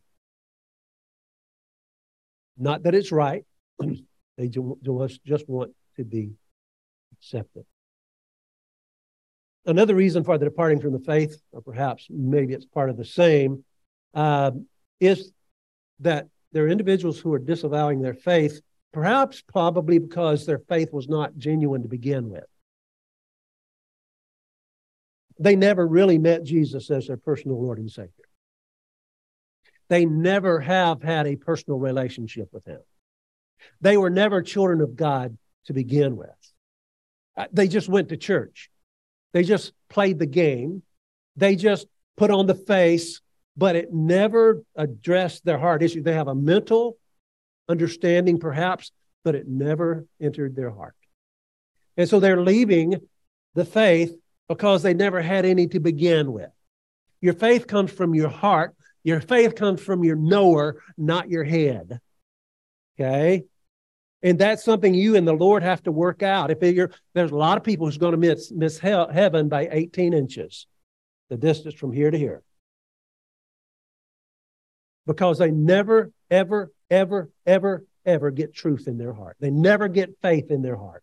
Not 2.59 2.83
that 2.83 2.95
it's 2.95 3.12
right, 3.12 3.45
they 4.37 4.49
just 4.49 5.49
want 5.49 5.73
to 5.97 6.05
be 6.05 6.33
accepted. 7.12 7.65
Another 9.67 9.95
reason 9.95 10.25
for 10.25 10.38
the 10.38 10.47
departing 10.47 10.81
from 10.81 10.93
the 10.93 11.00
faith, 11.00 11.41
or 11.53 11.61
perhaps 11.61 12.07
maybe 12.09 12.55
it's 12.55 12.65
part 12.65 12.91
of 12.91 12.97
the 12.97 13.05
same, 13.05 13.65
uh, 14.15 14.53
is 15.00 15.31
that 16.00 16.29
there 16.53 16.65
are 16.65 16.69
individuals 16.69 17.19
who 17.19 17.33
are 17.35 17.38
disavowing 17.38 18.00
their 18.00 18.15
faith, 18.15 18.61
perhaps 18.93 19.43
probably 19.43 19.99
because 19.99 20.47
their 20.47 20.59
faith 20.59 20.93
was 20.93 21.09
not 21.09 21.37
genuine 21.37 21.83
to 21.83 21.88
begin 21.88 22.31
with 22.31 22.47
they 25.38 25.57
never 25.57 25.87
really 25.87 26.19
met 26.19 26.45
Jesus 26.45 26.91
as 26.91 27.07
their 27.07 27.17
personal 27.17 27.62
Lord 27.62 27.79
and 27.79 27.91
Savior. 27.91 28.28
They 29.88 30.04
never 30.04 30.61
have 30.61 31.02
had 31.02 31.26
a 31.26 31.37
personal 31.37 31.78
relationship 31.78 32.49
with 32.52 32.64
Him. 32.64 32.80
They 33.80 33.97
were 33.97 34.11
never 34.11 34.42
children 34.42 34.80
of 34.80 34.97
God 34.97 35.37
to 35.66 35.73
begin 35.73 36.16
with. 36.16 36.30
Uh, 37.37 37.47
they 37.52 37.68
just 37.68 37.88
went 37.88 38.09
to 38.11 38.16
church. 38.16 38.71
They 39.33 39.45
just 39.45 39.73
played 39.88 40.18
the 40.18 40.26
game. 40.26 40.83
They 41.37 41.57
just 41.57 41.87
put 42.16 42.30
on 42.30 42.47
the 42.47 42.54
face, 42.54 43.21
but 43.57 43.76
it 43.76 43.92
never 43.92 44.62
addressed 44.76 45.45
their 45.45 45.59
heart 45.59 45.83
issue. 45.83 46.02
They 46.02 46.14
have 46.14 46.28
a 46.28 46.35
mental 46.35 46.97
understanding, 47.68 48.38
perhaps, 48.38 48.90
but 49.25 49.35
it 49.35 49.47
never 49.47 50.07
entered 50.21 50.57
their 50.57 50.71
heart. 50.71 50.95
And 51.97 52.09
so 52.09 52.21
they're 52.21 52.40
leaving 52.40 52.97
the 53.54 53.64
faith 53.64 54.16
because 54.49 54.83
they 54.83 54.95
never 54.95 55.21
had 55.21 55.45
any 55.45 55.66
to 55.68 55.80
begin 55.80 56.33
with. 56.33 56.50
Your 57.21 57.35
faith 57.35 57.66
comes 57.66 57.90
from 57.90 58.14
your 58.14 58.28
heart. 58.28 58.75
Your 59.09 59.23
faith 59.23 59.55
comes 59.55 59.81
from 59.81 60.05
your 60.05 60.17
knower, 60.17 60.83
not 60.99 61.31
your 61.31 61.43
head. 61.43 61.99
Okay? 63.00 63.45
And 64.23 64.38
that's 64.38 64.62
something 64.62 64.93
you 64.93 65.17
and 65.17 65.27
the 65.27 65.33
Lord 65.33 65.62
have 65.62 65.83
to 65.85 65.93
work 65.93 66.23
out. 66.23 66.50
If 66.50 66.61
there's 66.61 67.31
a 67.31 67.35
lot 67.35 67.57
of 67.57 67.65
people 67.65 67.87
who's 67.87 67.97
going 67.97 68.12
to 68.12 68.19
miss, 68.19 68.53
miss 68.53 68.79
hell, 68.79 69.09
heaven 69.09 69.49
by 69.49 69.67
18 69.73 70.12
inches, 70.12 70.67
the 71.31 71.38
distance 71.38 71.75
from 71.75 71.91
here 71.91 72.11
to 72.11 72.19
here. 72.19 72.43
Because 75.07 75.38
they 75.38 75.53
never, 75.53 76.11
ever, 76.31 76.71
ever, 76.90 77.31
ever, 77.47 77.87
ever 78.05 78.31
get 78.31 78.55
truth 78.55 78.88
in 78.88 78.99
their 78.99 79.14
heart. 79.14 79.38
They 79.40 79.51
never 79.51 79.88
get 79.88 80.18
faith 80.21 80.51
in 80.51 80.61
their 80.61 80.77
heart. 80.77 81.03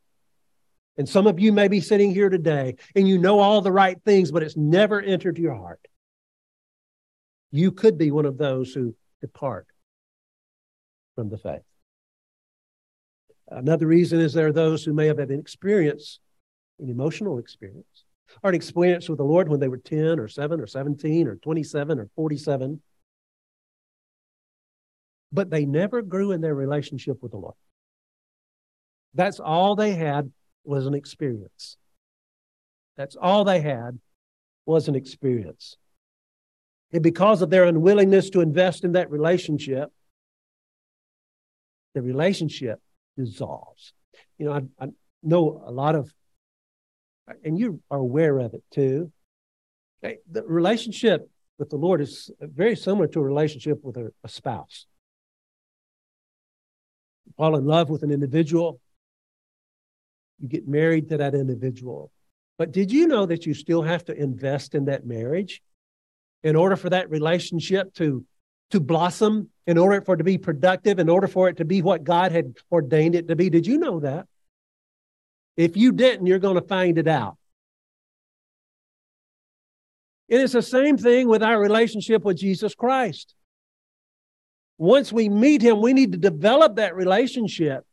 And 0.96 1.10
some 1.10 1.26
of 1.26 1.40
you 1.40 1.52
may 1.52 1.70
be 1.70 1.82
sitting 1.82 2.14
here 2.14 2.30
today 2.30 2.76
and 2.96 3.08
you 3.08 3.18
know 3.18 3.40
all 3.40 3.62
the 3.62 3.72
right 3.72 3.98
things, 4.06 4.32
but 4.32 4.44
it's 4.44 4.56
never 4.56 5.02
entered 5.02 5.40
your 5.40 5.56
heart. 5.56 5.80
You 7.56 7.72
could 7.72 7.98
be 7.98 8.12
one 8.12 8.26
of 8.26 8.38
those 8.38 8.74
who 8.74 8.94
depart 9.22 9.68
from 11.16 11.30
the 11.30 11.38
faith. 11.38 11.62
Another 13.48 13.88
reason 13.88 14.20
is 14.20 14.34
there 14.34 14.48
are 14.48 14.52
those 14.52 14.84
who 14.84 14.94
may 14.94 15.08
have 15.08 15.20
had 15.20 15.30
an 15.30 15.40
experience, 15.40 16.20
an 16.80 16.90
emotional 16.90 17.40
experience, 17.40 18.04
or 18.44 18.50
an 18.50 18.58
experience 18.58 19.08
with 19.08 19.20
the 19.20 19.24
Lord 19.24 19.48
when 19.48 19.62
they 19.62 19.70
were 19.70 19.78
10 19.78 20.20
or 20.20 20.28
7 20.28 20.60
or 20.60 20.68
17 20.68 21.30
or 21.30 21.38
27 21.38 21.98
or 21.98 22.10
47, 22.14 22.82
but 25.32 25.50
they 25.50 25.66
never 25.66 26.02
grew 26.02 26.34
in 26.34 26.42
their 26.42 26.56
relationship 26.56 27.24
with 27.24 27.32
the 27.32 27.38
Lord. 27.38 27.56
That's 29.14 29.40
all 29.40 29.78
they 29.78 29.94
had 29.94 30.30
was 30.66 30.88
an 30.88 30.94
experience. 30.94 31.78
That's 32.98 33.16
all 33.16 33.46
they 33.46 33.62
had 33.62 33.98
was 34.66 34.90
an 34.90 34.96
experience. 34.96 35.78
And 36.92 37.04
because 37.04 37.42
of 37.42 37.50
their 37.50 37.66
unwillingness 37.66 38.30
to 38.32 38.42
invest 38.42 38.84
in 38.84 38.94
that 38.94 39.10
relationship, 39.12 39.92
the 41.94 42.02
relationship 42.02 42.80
dissolves. 43.18 43.94
You 44.38 44.46
know, 44.46 44.54
I, 44.54 44.86
I 44.86 44.88
know 45.24 45.64
a 45.66 45.72
lot 45.72 45.96
of, 45.96 46.14
and 47.44 47.58
you 47.58 47.82
are 47.90 48.00
aware 48.00 48.38
of 48.40 48.54
it 48.54 48.64
too. 48.72 49.12
The 50.02 50.44
relationship 50.46 51.30
with 51.58 51.70
the 51.70 51.78
Lord 51.78 52.02
is 52.02 52.30
very 52.40 52.76
similar 52.76 53.08
to 53.08 53.20
a 53.20 53.24
relationship 53.24 53.80
with 53.84 53.98
a, 53.98 54.12
a 54.24 54.30
spouse. 54.30 54.86
fall 57.38 57.56
in 57.56 57.66
love 57.66 57.90
with 57.90 58.04
an 58.04 58.12
individual, 58.12 58.80
you 60.40 60.48
get 60.48 60.68
married 60.68 61.10
to 61.10 61.18
that 61.18 61.34
individual. 61.34 62.12
But 62.58 62.72
did 62.72 62.92
you 62.92 63.08
know 63.08 63.26
that 63.26 63.46
you 63.46 63.54
still 63.54 63.82
have 63.82 64.06
to 64.06 64.14
invest 64.14 64.76
in 64.76 64.86
that 64.86 65.06
marriage 65.06 65.62
in 66.46 66.56
order 66.56 66.76
for 66.76 66.92
that 66.92 67.10
relationship 67.10 67.92
to, 67.96 68.24
to 68.70 68.80
blossom, 68.80 69.50
in 69.66 69.80
order 69.80 70.00
for 70.00 70.14
it 70.14 70.20
to 70.20 70.24
be 70.24 70.38
productive, 70.38 71.00
in 71.00 71.10
order 71.10 71.28
for 71.28 71.50
it 71.50 71.58
to 71.58 71.66
be 71.66 71.82
what 71.82 72.04
God 72.04 72.32
had 72.32 72.54
ordained 72.72 73.16
it 73.16 73.28
to 73.30 73.36
be? 73.36 73.50
Did 73.50 73.66
you 73.66 73.80
know 73.80 74.00
that? 74.02 74.28
If 75.58 75.76
you 75.76 75.92
didn't, 75.92 76.28
you're 76.28 76.40
going 76.40 76.62
to 76.62 76.68
find 76.68 77.00
it 77.00 77.08
out. 77.08 77.38
And 80.30 80.40
it's 80.40 80.54
the 80.54 80.62
same 80.62 80.98
thing 80.98 81.28
with 81.28 81.42
our 81.42 81.60
relationship 81.60 82.24
with 82.24 82.38
Jesus 82.38 82.76
Christ. 82.76 83.34
Once 84.78 85.12
we 85.12 85.30
meet 85.30 85.64
him, 85.64 85.82
we 85.82 85.94
need 85.94 86.12
to 86.12 86.18
develop 86.18 86.76
that 86.76 86.96
relationship. 86.96 87.86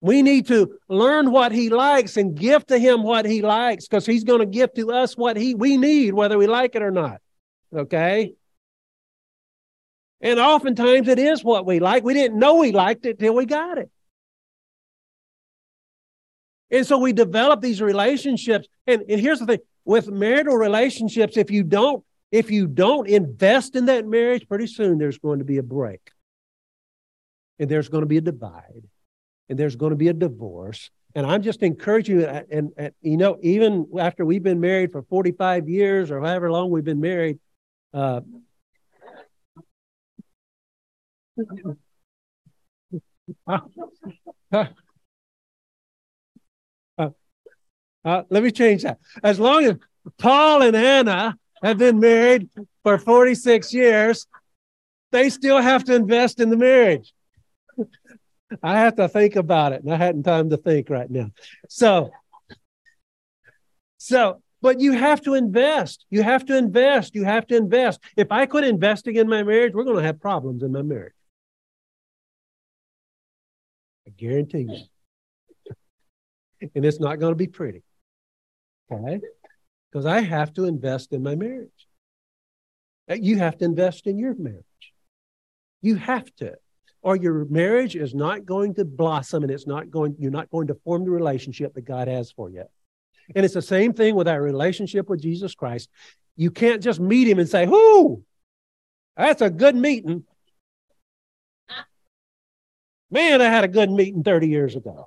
We 0.00 0.22
need 0.22 0.48
to 0.48 0.76
learn 0.88 1.30
what 1.30 1.52
he 1.52 1.68
likes 1.68 2.16
and 2.16 2.34
give 2.34 2.66
to 2.66 2.78
him 2.78 3.04
what 3.04 3.26
he 3.26 3.42
likes 3.42 3.86
because 3.86 4.06
he's 4.06 4.24
going 4.24 4.40
to 4.40 4.46
give 4.46 4.74
to 4.74 4.90
us 4.90 5.16
what 5.16 5.36
he 5.36 5.54
we 5.54 5.76
need, 5.76 6.14
whether 6.14 6.36
we 6.36 6.48
like 6.48 6.74
it 6.74 6.82
or 6.82 6.90
not. 6.90 7.20
Okay? 7.74 8.34
And 10.20 10.38
oftentimes 10.38 11.08
it 11.08 11.18
is 11.18 11.42
what 11.42 11.66
we 11.66 11.80
like. 11.80 12.04
We 12.04 12.14
didn't 12.14 12.38
know 12.38 12.56
we 12.56 12.72
liked 12.72 13.06
it 13.06 13.18
till 13.18 13.34
we 13.34 13.44
got 13.44 13.78
it. 13.78 13.90
And 16.70 16.86
so 16.86 16.98
we 16.98 17.12
develop 17.12 17.60
these 17.60 17.82
relationships. 17.82 18.68
And, 18.86 19.02
and 19.08 19.20
here's 19.20 19.40
the 19.40 19.46
thing 19.46 19.58
with 19.84 20.08
marital 20.08 20.56
relationships, 20.56 21.36
if 21.36 21.50
you 21.50 21.64
don't, 21.64 22.04
if 22.30 22.50
you 22.50 22.66
don't 22.66 23.08
invest 23.08 23.74
in 23.76 23.86
that 23.86 24.06
marriage, 24.06 24.48
pretty 24.48 24.68
soon 24.68 24.98
there's 24.98 25.18
going 25.18 25.40
to 25.40 25.44
be 25.44 25.58
a 25.58 25.62
break. 25.62 26.00
And 27.58 27.68
there's 27.68 27.88
going 27.88 28.02
to 28.02 28.06
be 28.06 28.16
a 28.16 28.22
divide 28.22 28.88
and 29.48 29.58
there's 29.58 29.76
going 29.76 29.90
to 29.90 29.96
be 29.96 30.08
a 30.08 30.14
divorce. 30.14 30.90
And 31.14 31.26
I'm 31.26 31.42
just 31.42 31.62
encouraging 31.62 32.20
you, 32.20 32.26
and, 32.26 32.46
and, 32.50 32.70
and, 32.78 32.92
you 33.02 33.18
know, 33.18 33.36
even 33.42 33.86
after 33.98 34.24
we've 34.24 34.42
been 34.42 34.60
married 34.60 34.92
for 34.92 35.02
45 35.02 35.68
years 35.68 36.10
or 36.10 36.20
however 36.20 36.50
long 36.50 36.70
we've 36.70 36.84
been 36.84 37.00
married, 37.02 37.38
uh, 37.94 38.20
uh, 43.46 43.60
uh, 48.04 48.22
let 48.30 48.42
me 48.42 48.50
change 48.50 48.82
that. 48.82 48.98
As 49.22 49.38
long 49.38 49.64
as 49.64 49.76
Paul 50.18 50.62
and 50.62 50.76
Anna 50.76 51.36
have 51.62 51.78
been 51.78 52.00
married 52.00 52.50
for 52.82 52.98
46 52.98 53.72
years, 53.72 54.26
they 55.10 55.30
still 55.30 55.60
have 55.60 55.84
to 55.84 55.94
invest 55.94 56.40
in 56.40 56.50
the 56.50 56.56
marriage. 56.56 57.12
I 58.62 58.78
have 58.80 58.96
to 58.96 59.08
think 59.08 59.36
about 59.36 59.72
it, 59.72 59.82
and 59.82 59.92
I 59.92 59.96
hadn't 59.96 60.24
time 60.24 60.50
to 60.50 60.56
think 60.56 60.90
right 60.90 61.10
now. 61.10 61.30
So, 61.68 62.10
so, 63.98 64.42
but 64.62 64.80
you 64.80 64.92
have 64.92 65.20
to 65.22 65.34
invest. 65.34 66.06
You 66.08 66.22
have 66.22 66.46
to 66.46 66.56
invest. 66.56 67.16
You 67.16 67.24
have 67.24 67.46
to 67.48 67.56
invest. 67.56 68.00
If 68.16 68.30
I 68.30 68.46
quit 68.46 68.64
investing 68.64 69.16
in 69.16 69.28
my 69.28 69.42
marriage, 69.42 69.74
we're 69.74 69.84
going 69.84 69.96
to 69.96 70.02
have 70.02 70.20
problems 70.20 70.62
in 70.62 70.70
my 70.70 70.82
marriage. 70.82 71.12
I 74.06 74.10
guarantee 74.10 74.68
you. 74.68 75.74
and 76.74 76.84
it's 76.84 77.00
not 77.00 77.18
going 77.18 77.32
to 77.32 77.36
be 77.36 77.48
pretty. 77.48 77.82
Okay? 78.90 79.20
Because 79.90 80.06
I 80.06 80.20
have 80.20 80.54
to 80.54 80.64
invest 80.64 81.12
in 81.12 81.24
my 81.24 81.34
marriage. 81.34 81.88
Uh, 83.10 83.14
you 83.14 83.38
have 83.38 83.58
to 83.58 83.64
invest 83.64 84.06
in 84.06 84.16
your 84.16 84.36
marriage. 84.36 84.64
You 85.82 85.96
have 85.96 86.32
to. 86.36 86.54
Or 87.02 87.16
your 87.16 87.46
marriage 87.46 87.96
is 87.96 88.14
not 88.14 88.46
going 88.46 88.74
to 88.74 88.84
blossom 88.84 89.42
and 89.42 89.50
it's 89.50 89.66
not 89.66 89.90
going, 89.90 90.14
you're 90.20 90.30
not 90.30 90.50
going 90.50 90.68
to 90.68 90.74
form 90.84 91.04
the 91.04 91.10
relationship 91.10 91.74
that 91.74 91.82
God 91.82 92.06
has 92.06 92.30
for 92.30 92.48
you. 92.48 92.64
And 93.34 93.44
it's 93.44 93.54
the 93.54 93.62
same 93.62 93.92
thing 93.92 94.14
with 94.14 94.28
our 94.28 94.40
relationship 94.40 95.08
with 95.08 95.22
Jesus 95.22 95.54
Christ. 95.54 95.88
You 96.36 96.50
can't 96.50 96.82
just 96.82 97.00
meet 97.00 97.28
him 97.28 97.38
and 97.38 97.48
say, 97.48 97.66
Whoo, 97.66 98.22
that's 99.16 99.42
a 99.42 99.50
good 99.50 99.76
meeting. 99.76 100.24
Man, 103.10 103.42
I 103.42 103.46
had 103.46 103.64
a 103.64 103.68
good 103.68 103.90
meeting 103.90 104.22
30 104.22 104.48
years 104.48 104.74
ago. 104.74 105.06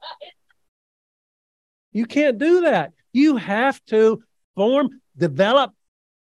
You 1.91 2.05
can't 2.05 2.37
do 2.37 2.61
that. 2.61 2.93
You 3.13 3.37
have 3.37 3.83
to 3.85 4.21
form, 4.55 5.01
develop, 5.17 5.71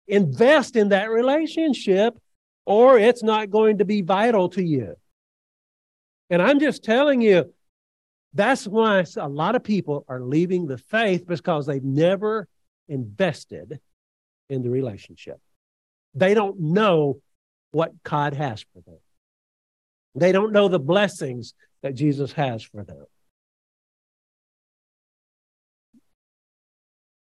invest 0.07 0.77
in 0.77 0.91
that 0.91 1.11
relationship, 1.11 2.15
or 2.65 2.99
it's 2.99 3.23
not 3.23 3.51
going 3.51 3.79
to 3.79 3.85
be 3.85 4.03
vital 4.03 4.49
to 4.51 4.63
you. 4.63 4.95
And 6.31 6.41
I'm 6.41 6.61
just 6.61 6.85
telling 6.85 7.21
you, 7.21 7.53
that's 8.35 8.67
why 8.67 9.05
a 9.17 9.29
lot 9.29 9.55
of 9.55 9.63
people 9.63 10.05
are 10.09 10.21
leaving 10.21 10.67
the 10.67 10.79
faith 10.79 11.27
because 11.27 11.67
they've 11.67 11.85
never 11.85 12.49
invested 12.89 13.81
in 14.49 14.63
the 14.63 14.71
relationship. 14.71 15.41
They 16.15 16.35
don't 16.35 16.59
know 16.59 17.21
what 17.71 18.03
God 18.03 18.35
has 18.35 18.65
for 18.73 18.83
them. 18.83 18.99
They 20.17 20.33
don't 20.33 20.53
know 20.53 20.69
the 20.69 20.81
blessings 20.81 21.55
that 21.83 21.95
Jesus 21.95 22.33
has 22.33 22.63
for 22.63 22.85
them. 22.85 23.05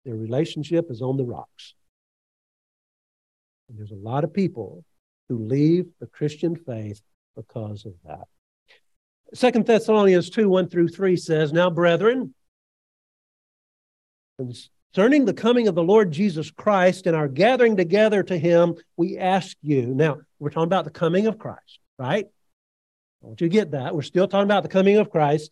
Their 0.05 0.15
relationship 0.15 0.89
is 0.89 1.01
on 1.01 1.17
the 1.17 1.25
rocks. 1.25 1.73
And 3.67 3.77
there's 3.77 3.91
a 3.91 3.95
lot 3.95 4.23
of 4.23 4.33
people 4.33 4.85
who 5.27 5.37
leave 5.37 5.87
the 5.99 6.07
Christian 6.07 6.55
faith 6.55 7.01
because 7.35 7.85
of 7.85 7.93
that. 8.05 8.27
Second 9.33 9.65
Thessalonians 9.65 10.29
2 10.29 10.49
1 10.49 10.69
through 10.69 10.87
3 10.89 11.17
says, 11.17 11.51
Now, 11.51 11.69
brethren, 11.69 12.33
concerning 14.37 15.25
the 15.25 15.33
coming 15.33 15.67
of 15.67 15.75
the 15.75 15.83
Lord 15.83 16.11
Jesus 16.11 16.51
Christ 16.51 17.07
and 17.07 17.15
our 17.15 17.27
gathering 17.27 17.75
together 17.75 18.23
to 18.23 18.37
him, 18.37 18.75
we 18.95 19.17
ask 19.17 19.57
you. 19.61 19.87
Now, 19.87 20.17
we're 20.39 20.49
talking 20.49 20.63
about 20.63 20.85
the 20.85 20.91
coming 20.91 21.27
of 21.27 21.37
Christ, 21.37 21.79
right? 21.97 22.27
Want 23.21 23.41
you 23.41 23.49
get 23.49 23.71
that. 23.71 23.95
We're 23.95 24.03
still 24.03 24.27
talking 24.27 24.45
about 24.45 24.63
the 24.63 24.69
coming 24.69 24.97
of 24.97 25.09
Christ. 25.09 25.51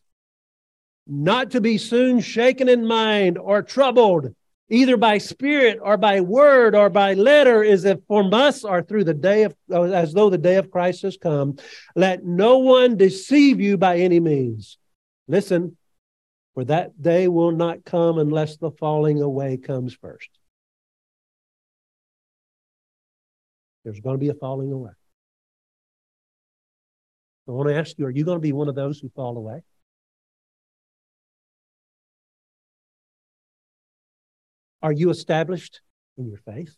Not 1.07 1.51
to 1.51 1.61
be 1.61 1.77
soon 1.77 2.19
shaken 2.21 2.69
in 2.69 2.85
mind 2.85 3.38
or 3.38 3.61
troubled 3.61 4.33
either 4.69 4.97
by 4.97 5.17
spirit 5.17 5.80
or 5.82 5.97
by 5.97 6.21
word 6.21 6.75
or 6.75 6.89
by 6.89 7.13
letter, 7.13 7.63
is 7.63 7.86
if 7.86 7.99
from 8.08 8.34
us 8.34 8.63
or 8.63 8.82
through 8.82 9.04
the 9.04 9.13
day 9.13 9.43
of, 9.43 9.56
as 9.71 10.13
though 10.13 10.30
the 10.30 10.38
day 10.38 10.56
of 10.56 10.71
Christ 10.71 11.04
has 11.04 11.17
come. 11.17 11.58
Let 11.95 12.23
no 12.23 12.60
one 12.60 12.97
deceive 12.97 13.60
you 13.60 13.78
by 13.78 13.99
any 13.99 14.19
means. 14.19 14.78
Listen, 15.28 15.78
for 16.54 16.63
that 16.65 17.01
day 17.01 17.28
will 17.28 17.51
not 17.51 17.86
come 17.86 18.17
unless 18.17 18.58
the 18.58 18.71
falling 18.71 19.21
away 19.21 19.58
comes 19.58 19.93
first. 19.93 20.30
There's 23.84 23.99
going 23.99 24.15
to 24.15 24.19
be 24.19 24.30
a 24.30 24.34
falling 24.34 24.71
away. 24.71 24.91
I 27.47 27.51
want 27.51 27.69
to 27.69 27.75
ask 27.75 27.99
you, 27.99 28.08
are 28.08 28.12
you 28.12 28.25
going 28.25 28.38
to 28.38 28.41
be 28.41 28.54
one 28.54 28.67
of 28.67 28.73
those 28.73 28.99
who 28.99 29.10
fall 29.10 29.38
away? 29.38 29.62
Are 34.86 34.91
you 34.91 35.10
established 35.10 35.82
in 36.15 36.28
your 36.28 36.38
faith? 36.38 36.76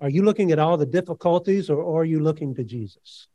Are 0.00 0.08
you 0.08 0.22
looking 0.22 0.52
at 0.52 0.58
all 0.58 0.78
the 0.78 0.86
difficulties 0.86 1.68
or, 1.68 2.00
are 2.00 2.04
you 2.06 2.20
looking 2.20 2.54
to 2.54 2.64
Jesus? 2.64 3.28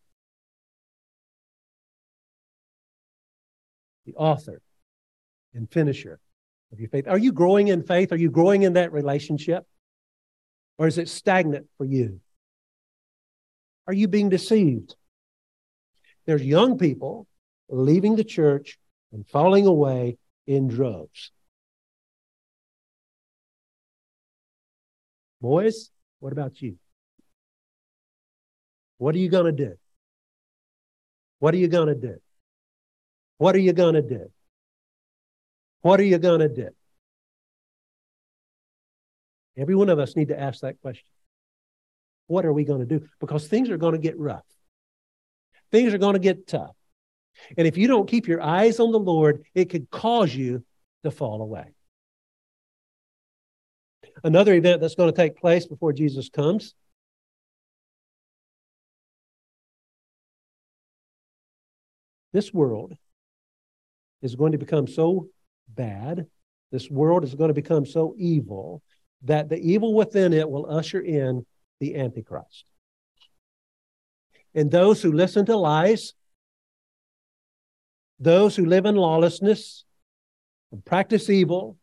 The 4.08 4.16
author 4.16 4.60
and 5.54 5.72
finisher 5.72 6.20
of 6.72 6.80
your 6.80 6.90
faith. 6.90 7.08
Are 7.08 7.20
you 7.20 7.32
growing 7.32 7.68
in 7.68 7.84
faith? 7.84 8.12
Are 8.12 8.18
you 8.18 8.32
growing 8.32 8.64
in 8.64 8.74
that 8.74 8.92
relationship? 8.92 9.68
Or 10.80 10.88
is 10.88 10.98
it 10.98 11.10
stagnant 11.10 11.68
for 11.78 11.86
you? 11.86 12.22
Are 13.86 13.94
you 13.94 14.08
being 14.08 14.30
deceived? 14.30 14.96
There's 16.26 16.44
young 16.44 16.80
people 16.80 17.28
leaving 17.70 18.16
the 18.16 18.24
church 18.24 18.80
and 19.12 19.28
falling 19.28 19.68
away 19.68 20.18
in 20.48 20.68
droves. 20.68 21.32
Boys, 25.42 25.92
what 26.20 26.32
about 26.32 26.62
you? 26.62 26.78
What 28.98 29.16
are 29.16 29.20
you 29.20 29.30
going 29.30 29.46
to 29.46 29.52
do? 29.52 29.74
What 31.40 31.54
are 31.54 31.58
you 31.58 31.68
going 31.68 31.88
to 31.88 31.96
do? 31.96 32.16
What 33.38 33.56
are 33.56 33.60
you 33.60 33.74
going 33.74 33.96
to 33.96 34.02
do? 34.02 34.32
What 35.82 36.00
are 36.00 36.04
you 36.04 36.18
going 36.18 36.40
to 36.40 36.50
do? 36.50 36.70
Every 39.58 39.76
one 39.76 39.90
of 39.90 40.00
us 40.00 40.16
need 40.16 40.30
to 40.30 40.40
ask 40.40 40.62
that 40.62 40.80
question. 40.82 41.06
What 42.28 42.46
are 42.46 42.54
we 42.54 42.64
going 42.64 42.80
to 42.80 42.86
do? 42.86 43.06
Because 43.20 43.48
things 43.48 43.70
are 43.70 43.78
going 43.78 43.94
to 43.94 44.00
get 44.00 44.18
rough. 44.18 44.46
Things 45.72 45.94
are 45.94 45.98
going 45.98 46.14
to 46.14 46.20
get 46.20 46.48
tough. 46.48 46.76
And 47.58 47.68
if 47.68 47.78
you 47.78 47.88
don't 47.88 48.10
keep 48.10 48.28
your 48.28 48.42
eyes 48.42 48.80
on 48.80 48.92
the 48.92 49.00
Lord, 49.00 49.44
it 49.54 49.66
could 49.70 49.90
cause 49.90 50.34
you 50.34 50.64
to 51.04 51.12
fall 51.12 51.42
away. 51.42 51.66
Another 54.24 54.54
event 54.54 54.82
that's 54.82 54.96
going 54.96 55.12
to 55.12 55.16
take 55.16 55.38
place 55.38 55.66
before 55.66 55.94
Jesus 55.94 56.30
comes 56.30 56.76
this 62.34 62.54
world 62.54 62.94
is 64.22 64.36
going 64.36 64.52
to 64.52 64.58
become 64.58 64.88
so 64.88 65.28
bad, 65.70 66.26
this 66.72 66.90
world 66.90 67.24
is 67.24 67.36
going 67.36 67.50
to 67.50 67.54
become 67.54 67.86
so 67.86 68.16
evil 68.18 68.82
that 69.22 69.48
the 69.48 69.58
evil 69.58 69.94
within 69.94 70.34
it 70.34 70.50
will 70.50 70.70
usher 70.70 71.00
in 71.00 71.46
the 71.80 71.96
Antichrist. 71.96 72.66
And 74.56 74.70
those 74.70 75.02
who 75.02 75.12
listen 75.12 75.46
to 75.46 75.56
lies, 75.56 76.14
those 78.20 78.56
who 78.56 78.66
live 78.66 78.86
in 78.86 78.96
lawlessness 78.96 79.86
and 80.72 80.84
practice 80.84 81.30
evil, 81.30 81.78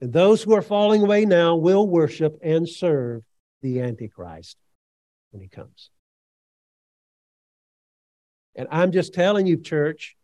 and 0.00 0.12
those 0.12 0.42
who 0.42 0.54
are 0.54 0.62
falling 0.62 1.02
away 1.02 1.24
now 1.24 1.56
will 1.56 1.86
worship 1.86 2.38
and 2.42 2.68
serve 2.68 3.22
the 3.62 3.80
Antichrist 3.80 4.56
when 5.30 5.42
he 5.42 5.48
comes. 5.48 5.90
And 8.54 8.66
I'm 8.70 8.92
just 8.92 9.14
telling 9.14 9.46
you, 9.46 9.56
church, 9.56 10.16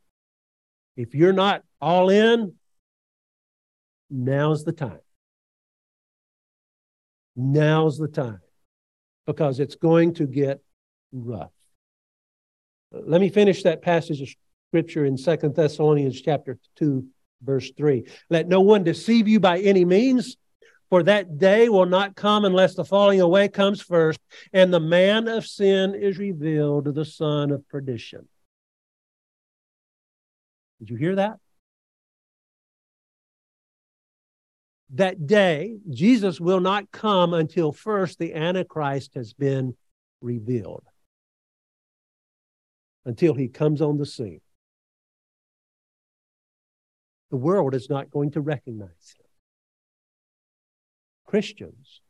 if 0.96 1.14
you're 1.14 1.32
not 1.32 1.62
all 1.80 2.08
in, 2.08 2.54
now's 4.10 4.64
the 4.64 4.72
time. 4.72 5.00
Now's 7.36 7.98
the 7.98 8.08
time 8.08 8.40
because 9.26 9.60
it's 9.60 9.74
going 9.76 10.14
to 10.14 10.26
get 10.26 10.60
rough. 11.12 11.52
Let 12.92 13.20
me 13.20 13.28
finish 13.28 13.62
that 13.64 13.82
passage 13.82 14.36
scripture 14.76 15.06
in 15.06 15.16
Second 15.16 15.54
Thessalonians 15.54 16.20
chapter 16.20 16.58
2, 16.74 17.02
verse 17.40 17.70
3. 17.78 18.04
Let 18.28 18.46
no 18.46 18.60
one 18.60 18.84
deceive 18.84 19.26
you 19.26 19.40
by 19.40 19.58
any 19.60 19.86
means, 19.86 20.36
for 20.90 21.02
that 21.04 21.38
day 21.38 21.70
will 21.70 21.86
not 21.86 22.14
come 22.14 22.44
unless 22.44 22.74
the 22.74 22.84
falling 22.84 23.22
away 23.22 23.48
comes 23.48 23.80
first, 23.80 24.20
and 24.52 24.70
the 24.70 24.78
man 24.78 25.28
of 25.28 25.46
sin 25.46 25.94
is 25.94 26.18
revealed, 26.18 26.94
the 26.94 27.06
son 27.06 27.52
of 27.52 27.66
perdition. 27.70 28.28
Did 30.80 30.90
you 30.90 30.96
hear 30.96 31.14
that? 31.14 31.38
That 34.90 35.26
day, 35.26 35.78
Jesus 35.88 36.38
will 36.38 36.60
not 36.60 36.90
come 36.90 37.32
until 37.32 37.72
first 37.72 38.18
the 38.18 38.34
Antichrist 38.34 39.14
has 39.14 39.32
been 39.32 39.74
revealed, 40.20 40.84
until 43.06 43.32
he 43.32 43.48
comes 43.48 43.80
on 43.80 43.96
the 43.96 44.04
scene 44.04 44.42
the 47.30 47.36
world 47.36 47.74
is 47.74 47.90
not 47.90 48.10
going 48.10 48.30
to 48.32 48.40
recognize 48.40 49.14
him. 49.18 49.26
Christians 51.26 52.00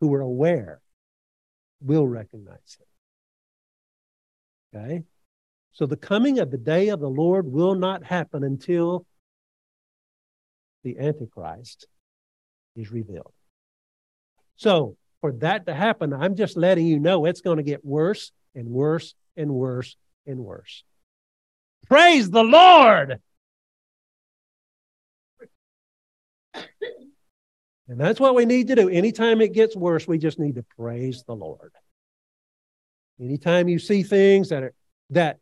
who 0.00 0.14
are 0.14 0.20
aware 0.20 0.80
will 1.80 2.06
recognize 2.06 2.78
him. 4.72 4.80
Okay? 4.80 5.02
So 5.72 5.86
the 5.86 5.96
coming 5.96 6.38
of 6.38 6.50
the 6.50 6.58
day 6.58 6.88
of 6.88 7.00
the 7.00 7.08
Lord 7.08 7.46
will 7.46 7.74
not 7.74 8.04
happen 8.04 8.44
until 8.44 9.06
the 10.84 10.98
Antichrist 10.98 11.86
is 12.76 12.90
revealed. 12.90 13.32
So, 14.56 14.96
for 15.20 15.32
that 15.32 15.66
to 15.66 15.74
happen, 15.74 16.12
I'm 16.12 16.36
just 16.36 16.56
letting 16.56 16.86
you 16.86 17.00
know 17.00 17.24
it's 17.24 17.40
going 17.40 17.56
to 17.56 17.62
get 17.62 17.84
worse 17.84 18.30
and 18.54 18.68
worse 18.68 19.14
and 19.36 19.50
worse 19.50 19.96
and 20.26 20.38
worse. 20.38 20.84
Praise 21.86 22.30
the 22.30 22.44
Lord. 22.44 23.20
And 27.88 27.98
that's 27.98 28.20
what 28.20 28.34
we 28.34 28.44
need 28.44 28.68
to 28.68 28.74
do. 28.74 28.88
Anytime 28.88 29.40
it 29.40 29.54
gets 29.54 29.74
worse, 29.74 30.06
we 30.06 30.18
just 30.18 30.38
need 30.38 30.56
to 30.56 30.64
praise 30.76 31.24
the 31.26 31.34
Lord. 31.34 31.72
Anytime 33.20 33.68
you 33.68 33.78
see 33.78 34.02
things 34.02 34.50
that 34.50 34.62
are 34.62 34.74
that 35.10 35.38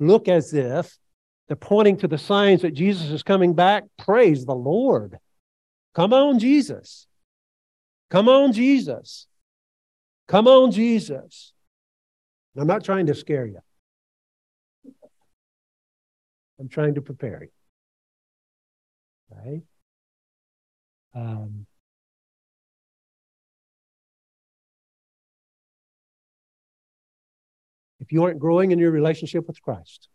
look 0.00 0.26
as 0.26 0.52
if 0.52 0.98
they're 1.46 1.56
pointing 1.56 1.96
to 1.98 2.08
the 2.08 2.18
signs 2.18 2.62
that 2.62 2.74
Jesus 2.74 3.10
is 3.10 3.22
coming 3.22 3.54
back, 3.54 3.84
praise 3.98 4.44
the 4.44 4.54
Lord. 4.54 5.16
Come 5.94 6.12
on, 6.12 6.38
Jesus. 6.38 7.06
Come 8.10 8.28
on, 8.28 8.52
Jesus. 8.52 9.26
Come 10.28 10.48
on, 10.48 10.72
Jesus. 10.72 11.52
I'm 12.56 12.66
not 12.66 12.84
trying 12.84 13.06
to 13.06 13.14
scare 13.14 13.46
you. 13.46 13.60
I'm 16.62 16.68
trying 16.68 16.94
to 16.94 17.02
prepare 17.02 17.42
you. 17.42 17.48
Right? 19.36 19.62
Um, 21.12 21.66
if 27.98 28.12
you 28.12 28.22
aren't 28.22 28.38
growing 28.38 28.70
in 28.70 28.78
your 28.78 28.92
relationship 28.92 29.48
with 29.48 29.60
Christ, 29.60 30.08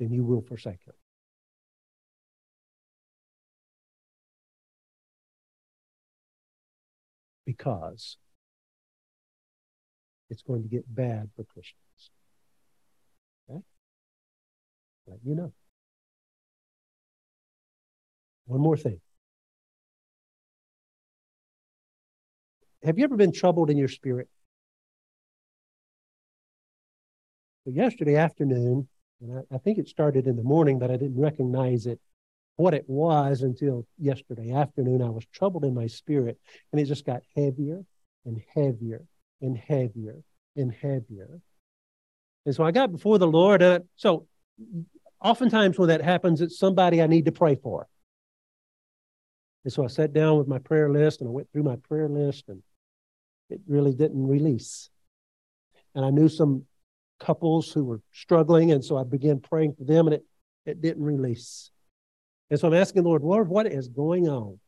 then 0.00 0.10
you 0.10 0.24
will 0.24 0.42
forsake 0.42 0.80
Him. 0.84 0.94
Because 7.46 8.16
it's 10.28 10.42
going 10.42 10.64
to 10.64 10.68
get 10.68 10.92
bad 10.92 11.30
for 11.36 11.44
Christians. 11.44 12.10
Okay? 13.48 13.62
Let 15.06 15.18
you 15.24 15.34
know. 15.34 15.52
One 18.46 18.60
more 18.60 18.76
thing. 18.76 19.00
Have 22.84 22.98
you 22.98 23.04
ever 23.04 23.16
been 23.16 23.32
troubled 23.32 23.70
in 23.70 23.76
your 23.76 23.88
spirit? 23.88 24.28
But 27.64 27.74
yesterday 27.74 28.16
afternoon, 28.16 28.88
and 29.20 29.38
I, 29.38 29.54
I, 29.54 29.58
think 29.58 29.78
it 29.78 29.88
started 29.88 30.26
in 30.26 30.36
the 30.36 30.42
morning, 30.42 30.80
but 30.80 30.90
I 30.90 30.96
didn't 30.96 31.20
recognize 31.20 31.86
it, 31.86 32.00
what 32.56 32.74
it 32.74 32.84
was 32.88 33.42
until 33.42 33.86
yesterday 33.98 34.50
afternoon. 34.50 35.00
I 35.00 35.10
was 35.10 35.24
troubled 35.32 35.64
in 35.64 35.74
my 35.74 35.86
spirit, 35.86 36.38
and 36.72 36.80
it 36.80 36.86
just 36.86 37.06
got 37.06 37.22
heavier 37.36 37.84
and 38.24 38.42
heavier 38.54 39.02
and 39.40 39.56
heavier 39.56 40.22
and 40.56 40.72
heavier. 40.72 41.40
And 42.44 42.54
so 42.54 42.64
I 42.64 42.72
got 42.72 42.90
before 42.90 43.18
the 43.18 43.28
Lord. 43.28 43.62
And 43.62 43.84
so 43.94 44.26
oftentimes 45.20 45.78
when 45.78 45.88
that 45.88 46.02
happens, 46.02 46.40
it's 46.40 46.58
somebody 46.58 47.02
I 47.02 47.06
need 47.06 47.26
to 47.26 47.32
pray 47.32 47.56
for. 47.56 47.88
And 49.64 49.72
so 49.72 49.84
I 49.84 49.86
sat 49.86 50.12
down 50.12 50.38
with 50.38 50.48
my 50.48 50.58
prayer 50.58 50.90
list 50.90 51.20
and 51.20 51.28
I 51.28 51.32
went 51.32 51.50
through 51.52 51.62
my 51.62 51.76
prayer 51.76 52.08
list 52.08 52.44
and 52.48 52.62
it 53.50 53.60
really 53.66 53.92
didn't 53.92 54.26
release. 54.26 54.90
And 55.94 56.04
I 56.04 56.10
knew 56.10 56.28
some 56.28 56.64
couples 57.22 57.72
who 57.72 57.84
were 57.84 58.00
struggling, 58.12 58.72
and 58.72 58.84
so 58.84 58.96
I 58.96 59.04
began 59.04 59.40
praying 59.40 59.74
for 59.74 59.84
them, 59.84 60.06
and 60.06 60.14
it, 60.14 60.24
it 60.66 60.82
didn't 60.82 61.04
release. 61.04 61.70
And 62.50 62.58
so 62.58 62.68
I'm 62.68 62.74
asking 62.74 63.02
the 63.02 63.08
Lord, 63.08 63.22
Lord, 63.22 63.48
what 63.48 63.66
is 63.66 63.88
going 63.88 64.28
on? 64.28 64.58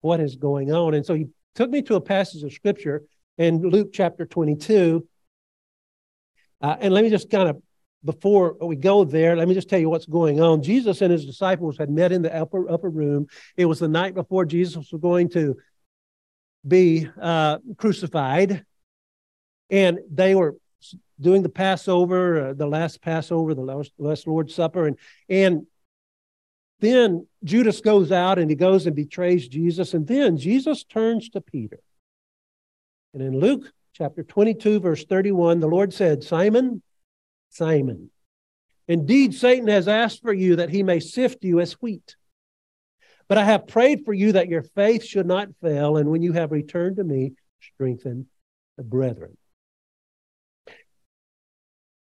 What 0.00 0.20
is 0.20 0.36
going 0.36 0.72
on? 0.72 0.94
And 0.94 1.04
so 1.04 1.14
he 1.14 1.26
took 1.54 1.70
me 1.70 1.82
to 1.82 1.96
a 1.96 2.00
passage 2.00 2.42
of 2.42 2.52
scripture 2.52 3.02
in 3.36 3.60
Luke 3.60 3.90
chapter 3.92 4.24
22. 4.24 5.06
Uh, 6.62 6.76
and 6.80 6.94
let 6.94 7.04
me 7.04 7.10
just 7.10 7.30
kind 7.30 7.48
of, 7.48 7.60
before 8.04 8.56
we 8.60 8.76
go 8.76 9.04
there, 9.04 9.36
let 9.36 9.46
me 9.46 9.54
just 9.54 9.68
tell 9.68 9.78
you 9.78 9.90
what's 9.90 10.06
going 10.06 10.40
on. 10.40 10.62
Jesus 10.62 11.02
and 11.02 11.12
his 11.12 11.26
disciples 11.26 11.76
had 11.76 11.90
met 11.90 12.12
in 12.12 12.22
the 12.22 12.34
upper, 12.34 12.70
upper 12.70 12.88
room. 12.88 13.26
It 13.56 13.66
was 13.66 13.78
the 13.78 13.88
night 13.88 14.14
before 14.14 14.44
Jesus 14.44 14.90
was 14.90 15.00
going 15.00 15.28
to 15.30 15.56
be 16.66 17.08
uh, 17.20 17.58
crucified. 17.76 18.64
And 19.68 19.98
they 20.10 20.34
were 20.34 20.56
doing 21.20 21.42
the 21.42 21.50
Passover, 21.50 22.48
uh, 22.48 22.52
the 22.54 22.66
last 22.66 23.02
Passover, 23.02 23.54
the 23.54 23.60
last, 23.60 23.92
last 23.98 24.26
Lord's 24.26 24.54
Supper. 24.54 24.86
And, 24.86 24.98
and 25.28 25.66
then 26.80 27.26
Judas 27.44 27.80
goes 27.80 28.10
out 28.10 28.38
and 28.38 28.48
he 28.48 28.56
goes 28.56 28.86
and 28.86 28.96
betrays 28.96 29.46
Jesus. 29.46 29.92
And 29.92 30.06
then 30.06 30.38
Jesus 30.38 30.84
turns 30.84 31.28
to 31.30 31.40
Peter. 31.40 31.80
And 33.12 33.22
in 33.22 33.38
Luke 33.38 33.70
chapter 33.92 34.22
22, 34.22 34.80
verse 34.80 35.04
31, 35.04 35.60
the 35.60 35.66
Lord 35.66 35.92
said, 35.92 36.24
Simon, 36.24 36.82
Simon, 37.50 38.10
indeed 38.88 39.34
Satan 39.34 39.68
has 39.68 39.86
asked 39.86 40.22
for 40.22 40.32
you 40.32 40.56
that 40.56 40.70
he 40.70 40.82
may 40.82 41.00
sift 41.00 41.44
you 41.44 41.60
as 41.60 41.74
wheat. 41.74 42.16
But 43.28 43.38
I 43.38 43.44
have 43.44 43.68
prayed 43.68 44.04
for 44.04 44.12
you 44.12 44.32
that 44.32 44.48
your 44.48 44.62
faith 44.62 45.04
should 45.04 45.26
not 45.26 45.48
fail, 45.60 45.96
and 45.96 46.10
when 46.10 46.22
you 46.22 46.32
have 46.32 46.50
returned 46.50 46.96
to 46.96 47.04
me, 47.04 47.32
strengthen 47.60 48.26
the 48.76 48.82
brethren. 48.82 49.36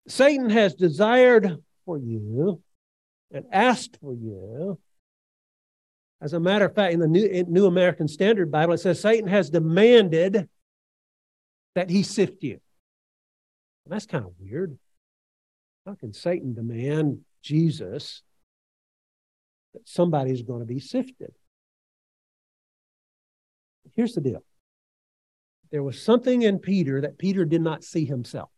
Satan 0.06 0.50
has 0.50 0.74
desired 0.74 1.58
for 1.84 1.98
you 1.98 2.62
and 3.32 3.44
asked 3.52 3.98
for 4.00 4.14
you. 4.14 4.78
As 6.20 6.32
a 6.32 6.40
matter 6.40 6.64
of 6.64 6.74
fact, 6.74 6.94
in 6.94 7.00
the 7.00 7.06
New, 7.06 7.44
New 7.48 7.66
American 7.66 8.08
Standard 8.08 8.50
Bible, 8.50 8.74
it 8.74 8.78
says 8.78 9.00
Satan 9.00 9.28
has 9.28 9.50
demanded 9.50 10.48
that 11.74 11.90
he 11.90 12.02
sift 12.02 12.42
you. 12.42 12.58
That's 13.86 14.06
kind 14.06 14.24
of 14.24 14.32
weird. 14.38 14.78
How 15.88 15.94
can 15.94 16.12
Satan 16.12 16.52
demand 16.52 17.20
Jesus 17.40 18.20
that 19.72 19.88
somebody's 19.88 20.42
going 20.42 20.60
to 20.60 20.66
be 20.66 20.80
sifted. 20.80 21.32
Here's 23.96 24.12
the 24.12 24.20
deal 24.20 24.44
there 25.70 25.82
was 25.82 26.02
something 26.02 26.42
in 26.42 26.58
Peter 26.58 27.00
that 27.00 27.16
Peter 27.16 27.46
did 27.46 27.62
not 27.62 27.84
see 27.84 28.04
himself. 28.04 28.50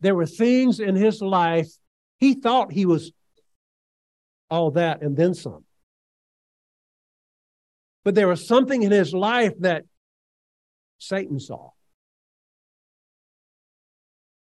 There 0.00 0.16
were 0.16 0.26
things 0.26 0.80
in 0.80 0.96
his 0.96 1.22
life, 1.22 1.68
he 2.18 2.34
thought 2.34 2.72
he 2.72 2.86
was 2.86 3.12
all 4.50 4.72
that 4.72 5.00
and 5.00 5.16
then 5.16 5.32
some. 5.32 5.64
But 8.02 8.16
there 8.16 8.26
was 8.26 8.48
something 8.48 8.82
in 8.82 8.90
his 8.90 9.14
life 9.14 9.52
that 9.60 9.84
Satan 10.98 11.38
saw. 11.38 11.70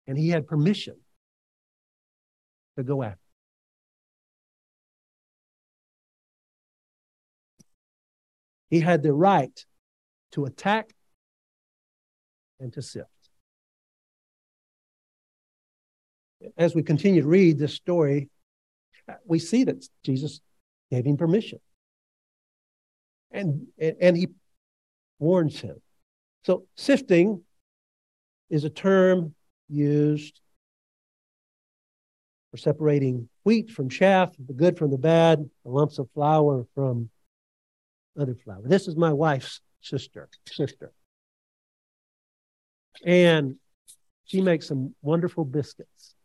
And 0.10 0.18
he 0.18 0.30
had 0.30 0.48
permission 0.48 0.96
to 2.76 2.84
go 2.84 3.04
after. 3.04 3.20
He 8.72 8.80
had 8.80 9.04
the 9.04 9.14
right 9.14 9.64
to 10.32 10.46
attack 10.46 10.96
and 12.60 12.74
to 12.74 12.82
sift. 12.82 13.06
As 16.58 16.74
we 16.74 16.82
continue 16.82 17.22
to 17.22 17.28
read 17.28 17.60
this 17.60 17.76
story, 17.76 18.30
we 19.26 19.38
see 19.38 19.64
that 19.66 19.88
Jesus 20.04 20.42
gave 20.90 21.06
him 21.06 21.18
permission. 21.18 21.60
And, 23.30 23.68
and, 23.78 23.96
and 24.02 24.18
he 24.18 24.30
warns 25.20 25.60
him. 25.60 25.80
So, 26.46 26.66
sifting 26.76 27.44
is 28.50 28.64
a 28.64 28.72
term 28.72 29.36
used 29.70 30.42
for 32.52 32.58
separating 32.58 33.30
wheat 33.44 33.70
from 33.70 33.90
chaff, 33.90 34.32
the 34.48 34.54
good 34.54 34.78
from 34.78 34.92
the 34.92 34.98
bad, 34.98 35.50
the 35.64 35.72
lumps 35.72 36.00
of 36.00 36.10
flour 36.14 36.66
from 36.74 37.10
other 38.20 38.36
flour. 38.36 38.62
This 38.64 38.88
is 38.88 38.96
my 38.96 39.14
wife's 39.14 39.62
sister, 39.82 40.30
sister. 40.48 40.92
And 43.06 43.56
she 44.26 44.42
makes 44.42 44.68
some 44.68 44.96
wonderful 45.02 45.46
biscuits. 45.46 46.16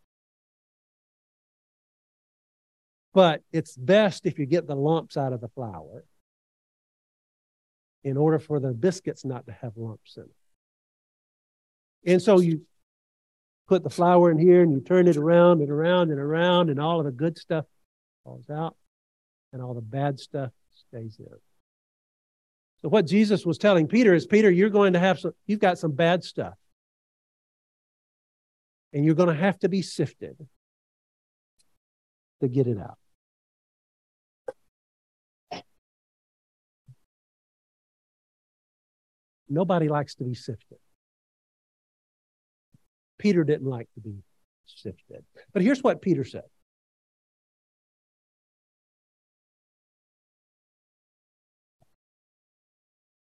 But 3.13 3.41
it's 3.53 3.77
best 3.77 4.25
if 4.25 4.37
you 4.39 4.45
get 4.45 4.67
the 4.67 4.75
lumps 4.75 5.15
out 5.15 5.31
of 5.31 5.39
the 5.39 5.47
flour 5.49 6.03
in 8.03 8.17
order 8.17 8.39
for 8.39 8.59
the 8.59 8.73
biscuits 8.73 9.23
not 9.23 9.45
to 9.47 9.53
have 9.53 9.71
lumps 9.77 10.17
in 10.17 10.23
it. 10.23 10.29
And 12.11 12.21
so 12.21 12.39
you 12.39 12.61
put 13.67 13.83
the 13.83 13.89
flour 13.89 14.31
in 14.31 14.37
here 14.37 14.61
and 14.61 14.71
you 14.71 14.81
turn 14.81 15.07
it 15.07 15.17
around 15.17 15.61
and 15.61 15.71
around 15.71 16.11
and 16.11 16.19
around, 16.19 16.69
and 16.69 16.79
all 16.79 16.99
of 16.99 17.05
the 17.05 17.11
good 17.11 17.37
stuff 17.37 17.65
falls 18.23 18.49
out 18.49 18.75
and 19.53 19.61
all 19.61 19.73
the 19.73 19.81
bad 19.81 20.19
stuff 20.19 20.51
stays 20.73 21.17
in. 21.19 21.25
So 22.81 22.89
what 22.89 23.07
Jesus 23.07 23.45
was 23.45 23.57
telling 23.57 23.87
Peter 23.87 24.13
is, 24.13 24.27
Peter, 24.27 24.51
you're 24.51 24.69
going 24.69 24.93
to 24.93 24.99
have 24.99 25.19
some, 25.19 25.31
you've 25.47 25.59
got 25.59 25.79
some 25.79 25.93
bad 25.93 26.23
stuff. 26.23 26.53
And 28.93 29.03
you're 29.03 29.15
going 29.15 29.29
to 29.29 29.35
have 29.35 29.59
to 29.59 29.69
be 29.69 29.81
sifted 29.81 30.37
to 32.41 32.47
get 32.47 32.67
it 32.67 32.77
out. 32.77 32.97
Nobody 39.49 39.89
likes 39.89 40.15
to 40.15 40.23
be 40.23 40.33
sifted. 40.33 40.77
Peter 43.25 43.43
didn't 43.43 43.67
like 43.67 43.87
to 43.95 44.01
be 44.01 44.21
sifted. 44.67 45.25
But 45.51 45.63
here's 45.63 45.81
what 45.81 45.99
Peter 45.99 46.23
said. 46.23 46.43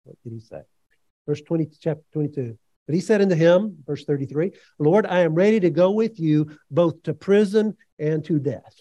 What 0.05 0.15
did 0.23 0.33
he 0.33 0.39
say? 0.39 0.61
Verse 1.27 1.43
20, 1.43 1.69
chapter 1.79 2.01
22. 2.13 2.57
But 2.87 2.95
he 2.95 2.99
said 2.99 3.21
unto 3.21 3.35
him, 3.35 3.77
verse 3.85 4.03
33, 4.03 4.53
Lord, 4.79 5.05
I 5.05 5.19
am 5.19 5.35
ready 5.35 5.59
to 5.59 5.69
go 5.69 5.91
with 5.91 6.19
you 6.19 6.49
both 6.71 7.03
to 7.03 7.13
prison 7.13 7.77
and 7.99 8.25
to 8.25 8.39
death. 8.39 8.73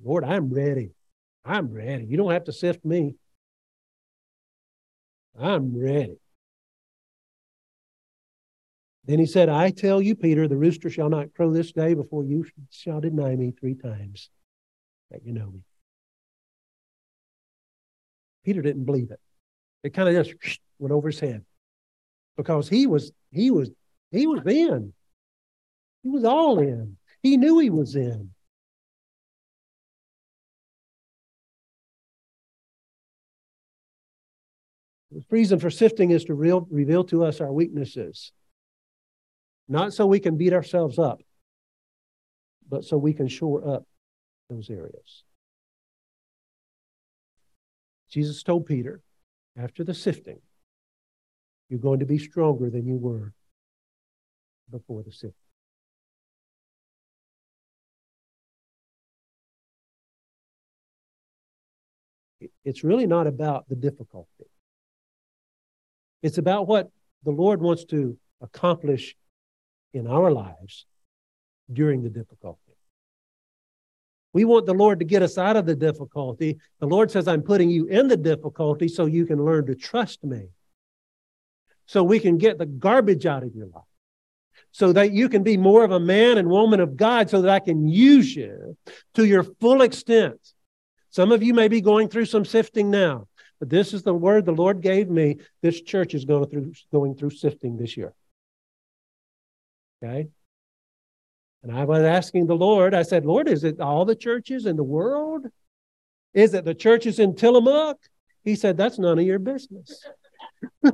Lord, 0.00 0.22
I'm 0.22 0.54
ready. 0.54 0.92
I'm 1.44 1.72
ready. 1.72 2.04
You 2.04 2.16
don't 2.16 2.30
have 2.30 2.44
to 2.44 2.52
sift 2.52 2.84
me. 2.84 3.16
I'm 5.36 5.76
ready. 5.76 6.20
Then 9.06 9.20
he 9.20 9.26
said, 9.26 9.48
I 9.48 9.70
tell 9.70 10.02
you, 10.02 10.16
Peter, 10.16 10.48
the 10.48 10.56
rooster 10.56 10.90
shall 10.90 11.08
not 11.08 11.32
crow 11.32 11.52
this 11.52 11.70
day 11.70 11.94
before 11.94 12.24
you 12.24 12.44
shall 12.70 13.00
deny 13.00 13.36
me 13.36 13.52
three 13.52 13.76
times 13.76 14.30
that 15.10 15.24
you 15.24 15.32
know 15.32 15.46
me. 15.46 15.60
Peter 18.44 18.62
didn't 18.62 18.84
believe 18.84 19.12
it. 19.12 19.20
It 19.84 19.94
kind 19.94 20.08
of 20.08 20.26
just 20.26 20.60
went 20.78 20.92
over 20.92 21.08
his 21.08 21.20
head 21.20 21.44
because 22.36 22.68
he 22.68 22.86
was 22.86 23.12
he 23.30 23.50
was 23.50 23.70
he 24.10 24.26
was 24.26 24.40
in. 24.44 24.92
He 26.02 26.08
was 26.08 26.24
all 26.24 26.58
in. 26.58 26.96
He 27.22 27.36
knew 27.36 27.58
he 27.58 27.70
was 27.70 27.94
in. 27.94 28.30
The 35.12 35.24
reason 35.30 35.58
for 35.58 35.70
sifting 35.70 36.10
is 36.10 36.24
to 36.24 36.34
real, 36.34 36.66
reveal 36.70 37.04
to 37.04 37.24
us 37.24 37.40
our 37.40 37.52
weaknesses. 37.52 38.32
Not 39.68 39.92
so 39.92 40.06
we 40.06 40.20
can 40.20 40.36
beat 40.36 40.52
ourselves 40.52 40.98
up, 40.98 41.20
but 42.68 42.84
so 42.84 42.96
we 42.96 43.12
can 43.12 43.28
shore 43.28 43.68
up 43.68 43.84
those 44.48 44.70
areas. 44.70 45.24
Jesus 48.10 48.42
told 48.42 48.66
Peter 48.66 49.02
after 49.58 49.82
the 49.82 49.94
sifting, 49.94 50.38
you're 51.68 51.80
going 51.80 52.00
to 52.00 52.06
be 52.06 52.18
stronger 52.18 52.70
than 52.70 52.86
you 52.86 52.96
were 52.96 53.32
before 54.70 55.02
the 55.02 55.10
sifting. 55.10 55.34
It's 62.64 62.84
really 62.84 63.06
not 63.06 63.26
about 63.26 63.68
the 63.68 63.74
difficulty. 63.74 64.46
It's 66.22 66.38
about 66.38 66.66
what 66.66 66.90
the 67.24 67.30
Lord 67.30 67.60
wants 67.60 67.84
to 67.86 68.16
accomplish 68.40 69.16
in 69.96 70.06
our 70.06 70.30
lives 70.30 70.86
during 71.72 72.02
the 72.02 72.10
difficulty. 72.10 72.60
We 74.32 74.44
want 74.44 74.66
the 74.66 74.74
Lord 74.74 74.98
to 74.98 75.06
get 75.06 75.22
us 75.22 75.38
out 75.38 75.56
of 75.56 75.64
the 75.64 75.74
difficulty. 75.74 76.58
The 76.78 76.86
Lord 76.86 77.10
says, 77.10 77.26
I'm 77.26 77.42
putting 77.42 77.70
you 77.70 77.86
in 77.86 78.08
the 78.08 78.16
difficulty 78.16 78.86
so 78.86 79.06
you 79.06 79.24
can 79.24 79.42
learn 79.42 79.66
to 79.66 79.74
trust 79.74 80.22
me. 80.22 80.48
So 81.86 82.02
we 82.02 82.20
can 82.20 82.36
get 82.36 82.58
the 82.58 82.66
garbage 82.66 83.24
out 83.24 83.42
of 83.42 83.54
your 83.54 83.66
life. 83.66 83.84
So 84.72 84.92
that 84.92 85.12
you 85.12 85.30
can 85.30 85.42
be 85.42 85.56
more 85.56 85.84
of 85.84 85.90
a 85.90 86.00
man 86.00 86.36
and 86.36 86.48
woman 86.48 86.80
of 86.80 86.96
God, 86.96 87.30
so 87.30 87.40
that 87.40 87.50
I 87.50 87.60
can 87.60 87.88
use 87.88 88.36
you 88.36 88.76
to 89.14 89.24
your 89.24 89.42
full 89.42 89.80
extent. 89.80 90.38
Some 91.10 91.32
of 91.32 91.42
you 91.42 91.54
may 91.54 91.68
be 91.68 91.80
going 91.80 92.08
through 92.08 92.26
some 92.26 92.44
sifting 92.44 92.90
now. 92.90 93.28
But 93.58 93.70
this 93.70 93.94
is 93.94 94.02
the 94.02 94.12
word 94.12 94.44
the 94.44 94.52
Lord 94.52 94.82
gave 94.82 95.08
me. 95.08 95.38
This 95.62 95.80
church 95.80 96.14
is 96.14 96.26
going 96.26 96.50
through 96.50 96.72
going 96.92 97.14
through 97.14 97.30
sifting 97.30 97.78
this 97.78 97.96
year. 97.96 98.12
Okay? 100.02 100.28
And 101.62 101.76
I 101.76 101.84
was 101.84 102.02
asking 102.02 102.46
the 102.46 102.54
Lord, 102.54 102.94
I 102.94 103.02
said, 103.02 103.26
Lord, 103.26 103.48
is 103.48 103.64
it 103.64 103.80
all 103.80 104.04
the 104.04 104.14
churches 104.14 104.66
in 104.66 104.76
the 104.76 104.84
world? 104.84 105.46
Is 106.32 106.54
it 106.54 106.64
the 106.64 106.74
churches 106.74 107.18
in 107.18 107.34
Tillamook? 107.34 107.98
He 108.44 108.54
said, 108.54 108.76
That's 108.76 108.98
none 108.98 109.18
of 109.18 109.24
your 109.24 109.38
business. 109.38 110.04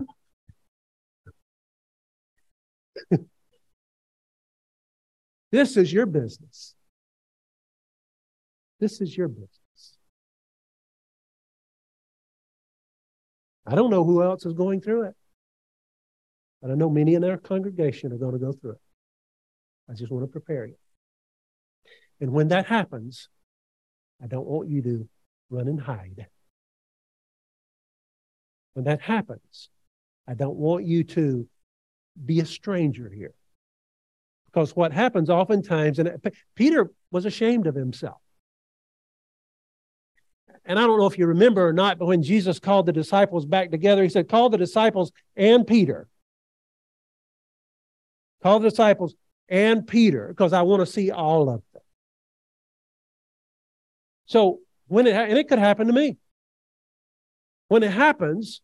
this 5.51 5.77
is 5.77 5.93
your 5.93 6.07
business. 6.07 6.75
This 8.81 9.01
is 9.01 9.17
your 9.17 9.29
business. 9.29 9.51
I 13.67 13.75
don't 13.75 13.91
know 13.91 14.05
who 14.05 14.23
else 14.23 14.47
is 14.47 14.55
going 14.55 14.81
through 14.81 15.09
it, 15.09 15.15
but 16.61 16.71
I 16.71 16.75
know 16.75 16.89
many 16.89 17.15
in 17.15 17.25
our 17.25 17.37
congregation 17.37 18.13
are 18.13 18.17
going 18.17 18.33
to 18.33 18.39
go 18.39 18.53
through 18.53 18.73
it. 18.73 18.81
I 19.91 19.95
just 19.95 20.11
want 20.11 20.25
to 20.25 20.29
prepare 20.29 20.67
you. 20.67 20.77
And 22.21 22.33
when 22.33 22.49
that 22.49 22.67
happens, 22.67 23.29
I 24.23 24.27
don't 24.27 24.47
want 24.47 24.69
you 24.69 24.83
to 24.83 25.09
run 25.51 25.69
and 25.69 25.81
hide. 25.81 26.27
When 28.75 28.85
that 28.85 29.01
happens, 29.01 29.69
I 30.27 30.35
don't 30.35 30.57
want 30.57 30.85
you 30.85 31.05
to 31.05 31.49
be 32.25 32.41
a 32.41 32.47
stranger 32.47 33.11
here. 33.13 33.35
Because 34.47 34.77
what 34.77 34.93
happens 34.93 35.31
oftentimes, 35.31 35.99
and 35.99 36.11
Peter 36.55 36.91
was 37.11 37.25
ashamed 37.25 37.67
of 37.67 37.75
himself 37.75 38.23
and 40.65 40.79
I 40.79 40.87
don't 40.87 40.99
know 40.99 41.07
if 41.07 41.19
you 41.19 41.27
remember 41.27 41.67
or 41.67 41.73
not, 41.73 41.99
but 41.99 42.07
when 42.07 42.23
Jesus 42.23 42.59
called 42.59 42.87
the 42.87 42.93
disciples 42.93 43.45
back 43.45 43.71
together, 43.71 44.03
he 44.03 44.09
said, 44.09 44.29
Call 44.29 44.49
the 44.49 44.59
disciples 44.59 45.11
and 45.37 45.67
Peter. 45.67 46.09
Call 48.43 48.61
the 48.61 48.71
disciples 48.71 49.15
and 49.53 49.87
Peter, 49.87 50.27
because 50.29 50.53
I 50.53 50.63
want 50.63 50.81
to 50.81 50.87
see 50.87 51.13
all 51.13 51.49
of 51.49 51.63
them. 51.73 51.83
So 54.27 54.61
when 54.89 55.07
it 55.07 55.15
and 55.15 55.39
it 55.39 55.49
could 55.49 55.61
happen 55.61 55.87
to 55.87 55.93
me. 55.93 56.17
When 57.69 57.83
it 57.83 57.93
happens, 57.93 58.61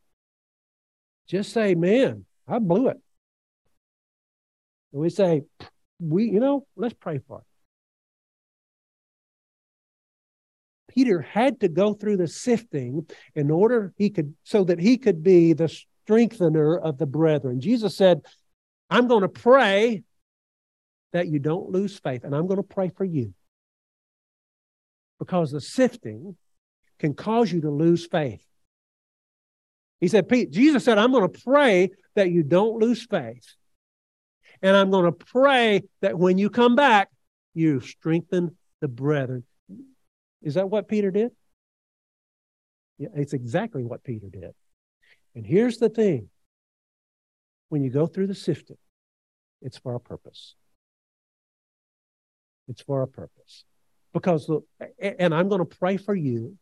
just 1.26 1.52
say, 1.52 1.74
Man, 1.74 2.26
I 2.46 2.58
blew 2.58 2.88
it. 2.88 2.98
And 4.92 5.02
we 5.02 5.10
say, 5.10 5.42
we, 6.00 6.30
you 6.30 6.40
know, 6.40 6.66
let's 6.76 6.94
pray 6.94 7.20
for 7.26 7.38
it. 7.38 7.44
Peter 10.94 11.20
had 11.20 11.60
to 11.60 11.68
go 11.68 11.94
through 11.94 12.16
the 12.16 12.28
sifting 12.28 13.06
in 13.34 13.50
order 13.50 13.92
he 13.96 14.10
could, 14.10 14.34
so 14.44 14.64
that 14.64 14.78
he 14.78 14.98
could 14.98 15.22
be 15.22 15.52
the 15.52 15.68
strengthener 15.68 16.76
of 16.76 16.98
the 16.98 17.06
brethren. 17.06 17.60
Jesus 17.60 17.96
said, 17.96 18.22
I'm 18.90 19.06
going 19.06 19.22
to 19.22 19.28
pray 19.28 20.02
that 21.12 21.28
you 21.28 21.38
don't 21.38 21.70
lose 21.70 21.98
faith, 21.98 22.24
and 22.24 22.34
I'm 22.34 22.46
going 22.46 22.58
to 22.58 22.62
pray 22.62 22.90
for 22.90 23.04
you. 23.04 23.34
Because 25.18 25.50
the 25.50 25.60
sifting 25.60 26.36
can 26.98 27.14
cause 27.14 27.50
you 27.50 27.60
to 27.62 27.70
lose 27.70 28.06
faith. 28.06 28.44
He 30.00 30.08
said, 30.08 30.28
Pete, 30.28 30.50
Jesus 30.50 30.84
said, 30.84 30.98
I'm 30.98 31.10
going 31.10 31.30
to 31.30 31.40
pray 31.42 31.90
that 32.14 32.30
you 32.30 32.42
don't 32.42 32.78
lose 32.78 33.04
faith. 33.04 33.56
And 34.62 34.76
I'm 34.76 34.90
going 34.90 35.04
to 35.04 35.12
pray 35.12 35.82
that 36.02 36.18
when 36.18 36.38
you 36.38 36.50
come 36.50 36.76
back, 36.76 37.08
you 37.54 37.80
strengthen 37.80 38.56
the 38.80 38.88
brethren. 38.88 39.44
Is 40.42 40.54
that 40.54 40.70
what 40.70 40.88
Peter 40.88 41.10
did? 41.10 41.32
Yeah, 42.98 43.08
it's 43.14 43.32
exactly 43.32 43.84
what 43.84 44.04
Peter 44.04 44.28
did. 44.28 44.52
And 45.34 45.46
here's 45.46 45.78
the 45.78 45.88
thing 45.88 46.28
when 47.68 47.82
you 47.82 47.90
go 47.90 48.06
through 48.06 48.28
the 48.28 48.34
sifting, 48.34 48.78
it's 49.62 49.78
for 49.78 49.94
a 49.94 50.00
purpose. 50.00 50.54
It's 52.68 52.82
for 52.82 53.02
a 53.02 53.08
purpose. 53.08 53.64
Because, 54.12 54.48
look, 54.48 54.64
and 54.98 55.34
I'm 55.34 55.48
going 55.48 55.60
to 55.60 55.76
pray 55.76 55.96
for 55.96 56.14
you 56.14 56.56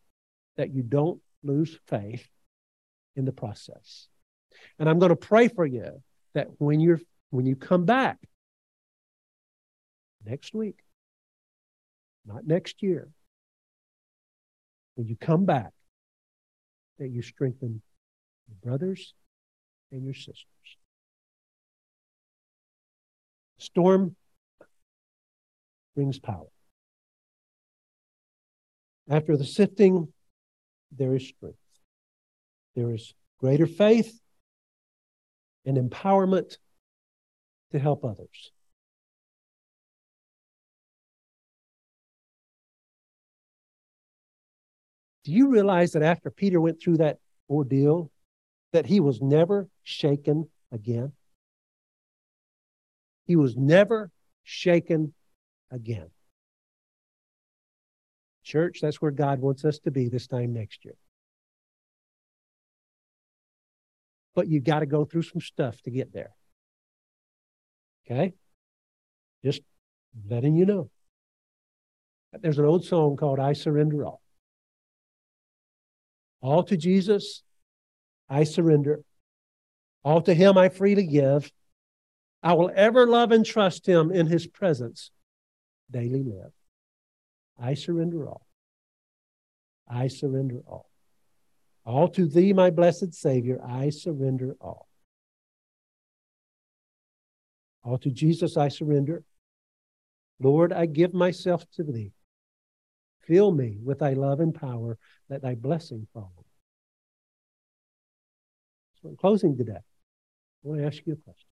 that 0.57 0.73
you 0.73 0.83
don't 0.83 1.21
lose 1.43 1.77
faith 1.87 2.27
in 3.15 3.25
the 3.25 3.31
process. 3.31 4.07
And 4.79 4.89
I'm 4.89 4.99
going 4.99 5.09
to 5.09 5.15
pray 5.15 5.47
for 5.47 5.65
you 5.65 6.01
that 6.33 6.47
when 6.59 6.79
you're 6.79 6.99
when 7.29 7.45
you 7.45 7.55
come 7.55 7.85
back 7.85 8.17
next 10.25 10.53
week, 10.53 10.79
not 12.25 12.45
next 12.45 12.81
year, 12.81 13.09
when 14.95 15.07
you 15.07 15.15
come 15.15 15.45
back, 15.45 15.71
that 16.99 17.09
you 17.09 17.21
strengthen 17.21 17.81
your 18.47 18.57
brothers 18.61 19.13
and 19.91 20.03
your 20.03 20.13
sisters. 20.13 20.45
Storm 23.57 24.15
brings 25.97 26.19
power. 26.19 26.45
After 29.09 29.35
the 29.35 29.43
sifting, 29.43 30.13
there 30.91 31.15
is 31.15 31.27
strength. 31.27 31.57
There 32.75 32.93
is 32.93 33.15
greater 33.39 33.65
faith 33.65 34.21
and 35.65 35.75
empowerment 35.75 36.57
to 37.71 37.79
help 37.79 38.05
others. 38.05 38.51
Do 45.23 45.31
you 45.31 45.49
realize 45.49 45.93
that 45.93 46.03
after 46.03 46.29
Peter 46.29 46.61
went 46.61 46.79
through 46.79 46.97
that 46.97 47.17
ordeal, 47.49 48.11
that 48.71 48.85
he 48.85 48.99
was 48.99 49.19
never 49.19 49.67
shaken 49.81 50.47
again? 50.71 51.13
He 53.25 53.35
was 53.35 53.57
never 53.57 54.11
shaken 54.43 55.15
again. 55.71 56.09
Church, 58.43 58.79
that's 58.81 59.01
where 59.01 59.11
God 59.11 59.39
wants 59.39 59.65
us 59.65 59.79
to 59.79 59.91
be 59.91 60.07
this 60.07 60.27
time 60.27 60.53
next 60.53 60.85
year. 60.85 60.95
But 64.35 64.47
you've 64.47 64.63
got 64.63 64.79
to 64.79 64.85
go 64.85 65.03
through 65.03 65.23
some 65.23 65.41
stuff 65.41 65.81
to 65.81 65.91
get 65.91 66.13
there. 66.13 66.31
Okay? 68.05 68.33
Just 69.43 69.61
letting 70.29 70.55
you 70.55 70.65
know. 70.65 70.89
There's 72.39 72.59
an 72.59 72.65
old 72.65 72.85
song 72.85 73.17
called 73.17 73.39
I 73.39 73.53
Surrender 73.53 74.05
All. 74.05 74.21
All 76.39 76.63
to 76.63 76.77
Jesus, 76.77 77.43
I 78.29 78.43
surrender. 78.43 79.01
All 80.03 80.21
to 80.21 80.33
Him 80.33 80.57
I 80.57 80.69
freely 80.69 81.05
give. 81.05 81.51
I 82.43 82.53
will 82.53 82.71
ever 82.73 83.07
love 83.07 83.31
and 83.31 83.45
trust 83.45 83.85
Him 83.85 84.11
in 84.11 84.27
His 84.27 84.47
presence 84.47 85.11
daily 85.91 86.23
live. 86.23 86.51
I 87.59 87.73
surrender 87.73 88.27
all. 88.27 88.45
I 89.87 90.07
surrender 90.07 90.61
all. 90.67 90.89
All 91.85 92.09
to 92.09 92.27
Thee, 92.27 92.53
my 92.53 92.69
blessed 92.69 93.13
Savior, 93.13 93.59
I 93.65 93.89
surrender 93.89 94.55
all. 94.59 94.87
All 97.83 97.97
to 97.99 98.11
Jesus 98.11 98.57
I 98.57 98.67
surrender. 98.67 99.23
Lord, 100.39 100.73
I 100.73 100.85
give 100.85 101.13
myself 101.13 101.63
to 101.75 101.83
Thee. 101.83 102.11
Fill 103.21 103.51
me 103.51 103.77
with 103.81 103.99
Thy 103.99 104.13
love 104.13 104.41
and 104.41 104.53
power. 104.53 104.97
Let 105.29 105.41
Thy 105.41 105.55
blessing 105.55 106.07
follow. 106.13 106.45
So, 109.01 109.09
in 109.09 109.15
closing 109.15 109.55
today, 109.55 109.73
I 109.73 109.81
want 110.63 110.81
to 110.81 110.87
ask 110.87 111.01
you 111.05 111.13
a 111.13 111.15
question. 111.15 111.47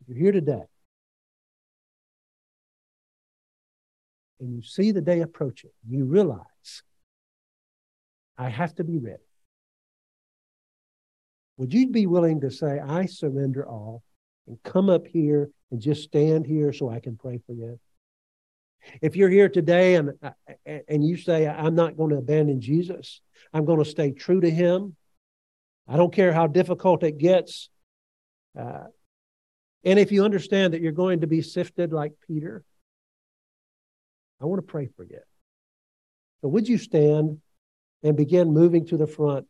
If 0.00 0.08
you're 0.08 0.18
here 0.18 0.32
today 0.32 0.64
and 4.40 4.54
you 4.54 4.62
see 4.62 4.90
the 4.90 5.00
day 5.00 5.20
approaching, 5.20 5.70
you 5.88 6.04
realize 6.04 6.82
I 8.36 8.48
have 8.48 8.74
to 8.76 8.84
be 8.84 8.98
ready. 8.98 9.22
Would 11.58 11.74
you 11.74 11.88
be 11.88 12.06
willing 12.06 12.40
to 12.40 12.50
say, 12.50 12.80
I 12.80 13.04
surrender 13.04 13.68
all 13.68 14.02
and 14.46 14.62
come 14.62 14.88
up 14.88 15.06
here 15.06 15.50
and 15.70 15.80
just 15.80 16.02
stand 16.02 16.46
here 16.46 16.72
so 16.72 16.88
I 16.88 17.00
can 17.00 17.16
pray 17.16 17.38
for 17.46 17.52
you? 17.52 17.78
If 19.02 19.14
you're 19.14 19.28
here 19.28 19.50
today 19.50 19.96
and, 19.96 20.12
and 20.64 21.04
you 21.06 21.18
say, 21.18 21.46
I'm 21.46 21.74
not 21.74 21.98
going 21.98 22.10
to 22.10 22.16
abandon 22.16 22.62
Jesus, 22.62 23.20
I'm 23.52 23.66
going 23.66 23.78
to 23.78 23.84
stay 23.84 24.12
true 24.12 24.40
to 24.40 24.50
him, 24.50 24.96
I 25.86 25.96
don't 25.96 26.14
care 26.14 26.32
how 26.32 26.46
difficult 26.46 27.02
it 27.02 27.18
gets. 27.18 27.68
Uh, 28.58 28.84
and 29.84 29.98
if 29.98 30.12
you 30.12 30.24
understand 30.24 30.72
that 30.72 30.80
you're 30.80 30.92
going 30.92 31.20
to 31.20 31.26
be 31.26 31.42
sifted 31.42 31.92
like 31.92 32.12
Peter, 32.26 32.64
I 34.40 34.46
want 34.46 34.58
to 34.60 34.66
pray 34.66 34.88
for 34.96 35.04
you. 35.04 35.20
So, 36.40 36.48
would 36.48 36.68
you 36.68 36.78
stand 36.78 37.40
and 38.02 38.16
begin 38.16 38.52
moving 38.52 38.86
to 38.86 38.96
the 38.96 39.06
front? 39.06 39.46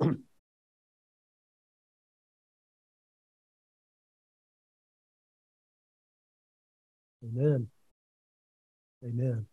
Amen. 7.22 7.68
Amen. 9.04 9.46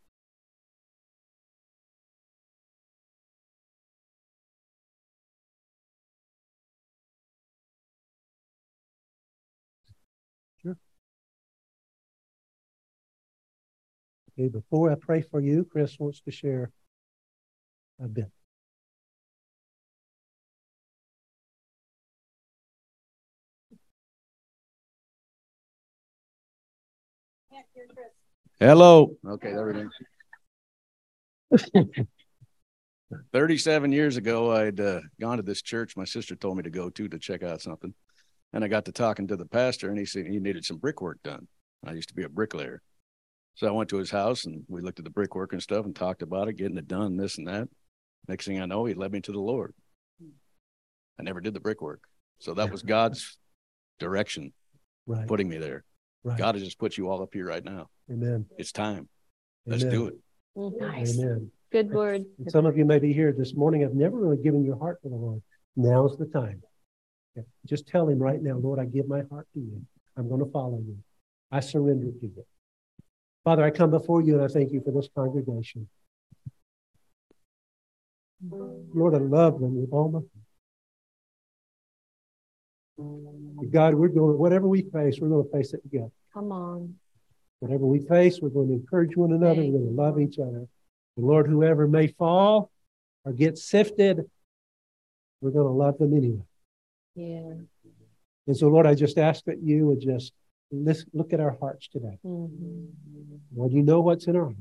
Okay, 14.40 14.50
before 14.50 14.92
I 14.92 14.96
pray 14.96 15.22
for 15.22 15.40
you, 15.40 15.66
Chris 15.66 15.98
wants 15.98 16.22
to 16.22 16.32
share 16.32 16.70
a 18.00 18.08
bit. 18.08 18.30
Hello. 28.60 29.16
Okay, 29.28 29.54
there 29.54 29.66
we 29.66 29.74
go. 31.74 32.06
37 33.34 33.92
years 33.92 34.18
ago, 34.18 34.52
I'd 34.52 34.80
uh, 34.80 35.00
gone 35.20 35.38
to 35.38 35.44
this 35.44 35.64
church 35.64 35.98
my 35.98 36.06
sister 36.06 36.36
told 36.36 36.58
me 36.58 36.64
to 36.64 36.70
go 36.70 36.92
to 36.92 37.08
to 37.08 37.18
check 37.18 37.42
out 37.42 37.62
something. 37.62 37.94
And 38.54 38.64
I 38.64 38.68
got 38.68 38.86
to 38.86 38.92
talking 38.92 39.28
to 39.30 39.36
the 39.36 39.46
pastor, 39.46 39.90
and 39.90 39.98
he 39.98 40.06
said 40.06 40.28
he 40.28 40.40
needed 40.40 40.64
some 40.64 40.78
brickwork 40.78 41.24
done. 41.24 41.48
I 41.86 41.94
used 41.94 42.10
to 42.10 42.16
be 42.16 42.24
a 42.24 42.30
bricklayer. 42.30 42.82
So 43.58 43.68
I 43.68 43.72
went 43.72 43.90
to 43.90 43.98
his 43.98 44.12
house 44.12 44.46
and 44.46 44.64
we 44.68 44.82
looked 44.82 45.00
at 45.00 45.06
the 45.06 45.10
brickwork 45.12 45.52
and 45.52 45.62
stuff 45.62 45.84
and 45.84 45.96
talked 45.96 46.22
about 46.22 46.48
it, 46.48 46.54
getting 46.54 46.78
it 46.78 46.88
done, 46.88 47.18
this 47.18 47.40
and 47.40 47.48
that. 47.48 47.68
Next 48.28 48.46
thing 48.46 48.62
I 48.62 48.68
know, 48.68 48.86
he 48.86 48.94
led 48.94 49.12
me 49.12 49.20
to 49.22 49.32
the 49.32 49.40
Lord. 49.40 49.74
I 51.20 51.24
never 51.24 51.42
did 51.42 51.56
the 51.56 51.60
brickwork. 51.60 52.02
So 52.38 52.54
that 52.54 52.72
was 52.72 52.84
God's 52.84 53.36
direction, 54.00 54.54
Right. 55.08 55.28
putting 55.28 55.50
me 55.50 55.58
there. 55.58 55.84
right. 56.24 56.38
God 56.38 56.54
has 56.54 56.64
just 56.64 56.78
put 56.78 56.98
you 56.98 57.10
all 57.10 57.24
up 57.24 57.34
here 57.34 57.48
right 57.48 57.64
now. 57.64 57.88
Amen. 58.12 58.46
It's 58.60 58.72
time. 58.72 59.10
Let's 59.66 59.82
Amen. 59.82 59.96
do 59.96 60.08
it. 60.08 60.16
Mm, 60.56 60.80
nice. 60.80 61.18
Amen. 61.18 61.52
Good 61.72 61.90
word. 61.90 62.26
And 62.38 62.52
some 62.52 62.68
of 62.68 62.78
you 62.78 62.86
may 62.86 63.00
be 63.00 63.12
here 63.12 63.34
this 63.36 63.56
morning 63.56 63.84
I've 63.84 63.96
never 63.96 64.18
really 64.18 64.38
given 64.38 64.64
your 64.64 64.78
heart 64.78 65.02
to 65.02 65.10
the 65.10 65.16
Lord. 65.16 65.42
Now's 65.76 66.16
the 66.18 66.28
time. 66.28 66.62
Just 67.66 67.88
tell 67.88 68.08
him 68.08 68.20
right 68.20 68.42
now, 68.42 68.58
Lord, 68.58 68.78
I 68.78 68.86
give 68.86 69.08
my 69.08 69.24
heart 69.32 69.48
to 69.56 69.60
you. 69.60 69.82
I'm 70.16 70.30
going 70.30 70.46
to 70.46 70.52
follow 70.52 70.78
you. 70.78 70.98
I 71.52 71.60
surrender 71.60 72.12
to 72.12 72.28
you. 72.28 72.46
Father, 73.48 73.64
I 73.64 73.72
come 73.72 73.92
before 73.92 74.22
you 74.22 74.34
and 74.34 74.44
I 74.44 74.50
thank 74.50 74.74
you 74.74 74.82
for 74.82 74.92
this 74.92 75.08
congregation. 75.16 75.88
Lord, 78.52 79.16
I 79.16 79.20
love 79.20 79.62
them 79.62 79.80
with 79.80 79.90
all 79.94 80.12
my 80.12 80.20
heart. 83.00 83.72
God, 83.72 83.94
we're 83.94 84.10
going, 84.10 84.38
whatever 84.38 84.68
we 84.68 84.82
face, 84.82 85.20
we're 85.22 85.30
going 85.30 85.46
to 85.46 85.52
face 85.54 85.74
it 85.74 85.82
together. 85.82 86.12
Come 86.34 86.52
on. 86.52 86.96
Whatever 87.60 87.86
we 87.86 88.02
face, 88.02 88.42
we're 88.42 88.50
going 88.50 88.68
to 88.68 88.74
encourage 88.74 89.16
one 89.16 89.32
another. 89.32 89.62
We're 89.62 89.80
going 89.80 89.96
to 89.96 90.02
love 90.02 90.20
each 90.20 90.40
other. 90.40 90.68
And 91.16 91.26
Lord, 91.26 91.48
whoever 91.48 91.88
may 91.88 92.08
fall 92.08 92.70
or 93.24 93.32
get 93.32 93.58
sifted, 93.58 94.30
we're 95.40 95.52
going 95.52 95.68
to 95.68 95.72
love 95.72 95.98
them 96.00 96.14
anyway. 96.14 96.44
Yeah. 97.16 97.54
And 98.46 98.58
so, 98.58 98.68
Lord, 98.68 98.86
I 98.86 98.94
just 98.94 99.18
ask 99.18 99.46
that 99.46 99.64
you 99.64 99.88
would 99.88 100.02
just 100.02 100.34
listen, 100.72 101.10
look 101.14 101.34
at 101.34 101.40
our 101.40 101.56
hearts 101.60 101.88
today. 101.88 102.18
hmm 102.24 102.86
Lord, 103.56 103.72
you 103.72 103.82
know 103.84 104.02
what's 104.02 104.28
in 104.28 104.36
our 104.36 104.44
heart. 104.46 104.56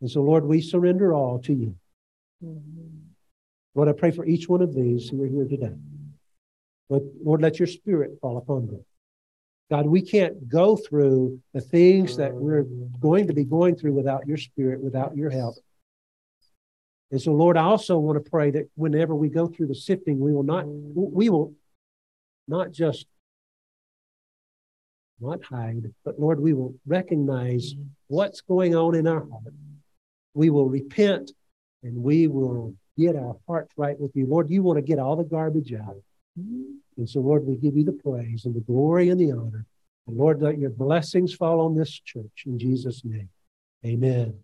And 0.00 0.10
so, 0.10 0.22
Lord, 0.22 0.44
we 0.44 0.60
surrender 0.60 1.12
all 1.14 1.38
to 1.40 1.52
you. 1.52 1.74
hmm 2.40 2.58
Lord, 3.74 3.88
I 3.88 3.92
pray 3.92 4.10
for 4.10 4.24
each 4.24 4.48
one 4.48 4.60
of 4.62 4.74
these 4.74 5.08
who 5.08 5.22
are 5.22 5.26
here 5.28 5.44
today. 5.44 5.74
But 6.90 7.02
Lord, 7.22 7.42
let 7.42 7.58
your 7.58 7.68
spirit 7.68 8.18
fall 8.20 8.38
upon 8.38 8.66
them. 8.66 8.84
God, 9.70 9.86
we 9.86 10.00
can't 10.02 10.48
go 10.48 10.76
through 10.76 11.40
the 11.52 11.60
things 11.60 12.16
that 12.16 12.32
we're 12.34 12.64
going 13.00 13.26
to 13.26 13.34
be 13.34 13.44
going 13.44 13.76
through 13.76 13.92
without 13.92 14.26
your 14.26 14.38
spirit, 14.38 14.80
without 14.80 15.16
your 15.16 15.30
help. 15.30 15.56
And 17.10 17.20
so, 17.20 17.32
Lord, 17.32 17.56
I 17.56 17.64
also 17.64 17.98
want 17.98 18.22
to 18.22 18.30
pray 18.30 18.50
that 18.50 18.68
whenever 18.74 19.14
we 19.14 19.28
go 19.28 19.46
through 19.46 19.66
the 19.68 19.74
sifting, 19.74 20.18
we 20.18 20.32
will 20.32 20.42
not, 20.42 20.64
we 20.66 21.28
will 21.28 21.54
not 22.48 22.72
just 22.72 23.06
not 25.20 25.42
hide, 25.44 25.92
but 26.04 26.18
Lord, 26.18 26.40
we 26.40 26.52
will 26.52 26.74
recognize 26.86 27.74
what's 28.08 28.40
going 28.40 28.74
on 28.74 28.94
in 28.94 29.06
our 29.06 29.26
heart. 29.28 29.54
We 30.34 30.50
will 30.50 30.68
repent 30.68 31.32
and 31.82 31.96
we 31.96 32.26
will 32.26 32.74
get 32.96 33.16
our 33.16 33.36
hearts 33.46 33.72
right 33.76 33.98
with 33.98 34.12
you. 34.14 34.26
Lord, 34.26 34.50
you 34.50 34.62
want 34.62 34.78
to 34.78 34.82
get 34.82 34.98
all 34.98 35.16
the 35.16 35.24
garbage 35.24 35.72
out. 35.72 35.96
Mm-hmm. 36.38 36.62
And 36.96 37.08
so, 37.08 37.20
Lord, 37.20 37.46
we 37.46 37.56
give 37.56 37.76
you 37.76 37.84
the 37.84 37.92
praise 37.92 38.44
and 38.44 38.54
the 38.54 38.60
glory 38.60 39.08
and 39.10 39.20
the 39.20 39.32
honor. 39.32 39.64
And 40.06 40.16
Lord, 40.16 40.40
let 40.40 40.58
your 40.58 40.70
blessings 40.70 41.34
fall 41.34 41.60
on 41.60 41.76
this 41.76 41.90
church 41.90 42.44
in 42.46 42.58
Jesus' 42.58 43.04
name. 43.04 43.28
Amen. 43.84 44.34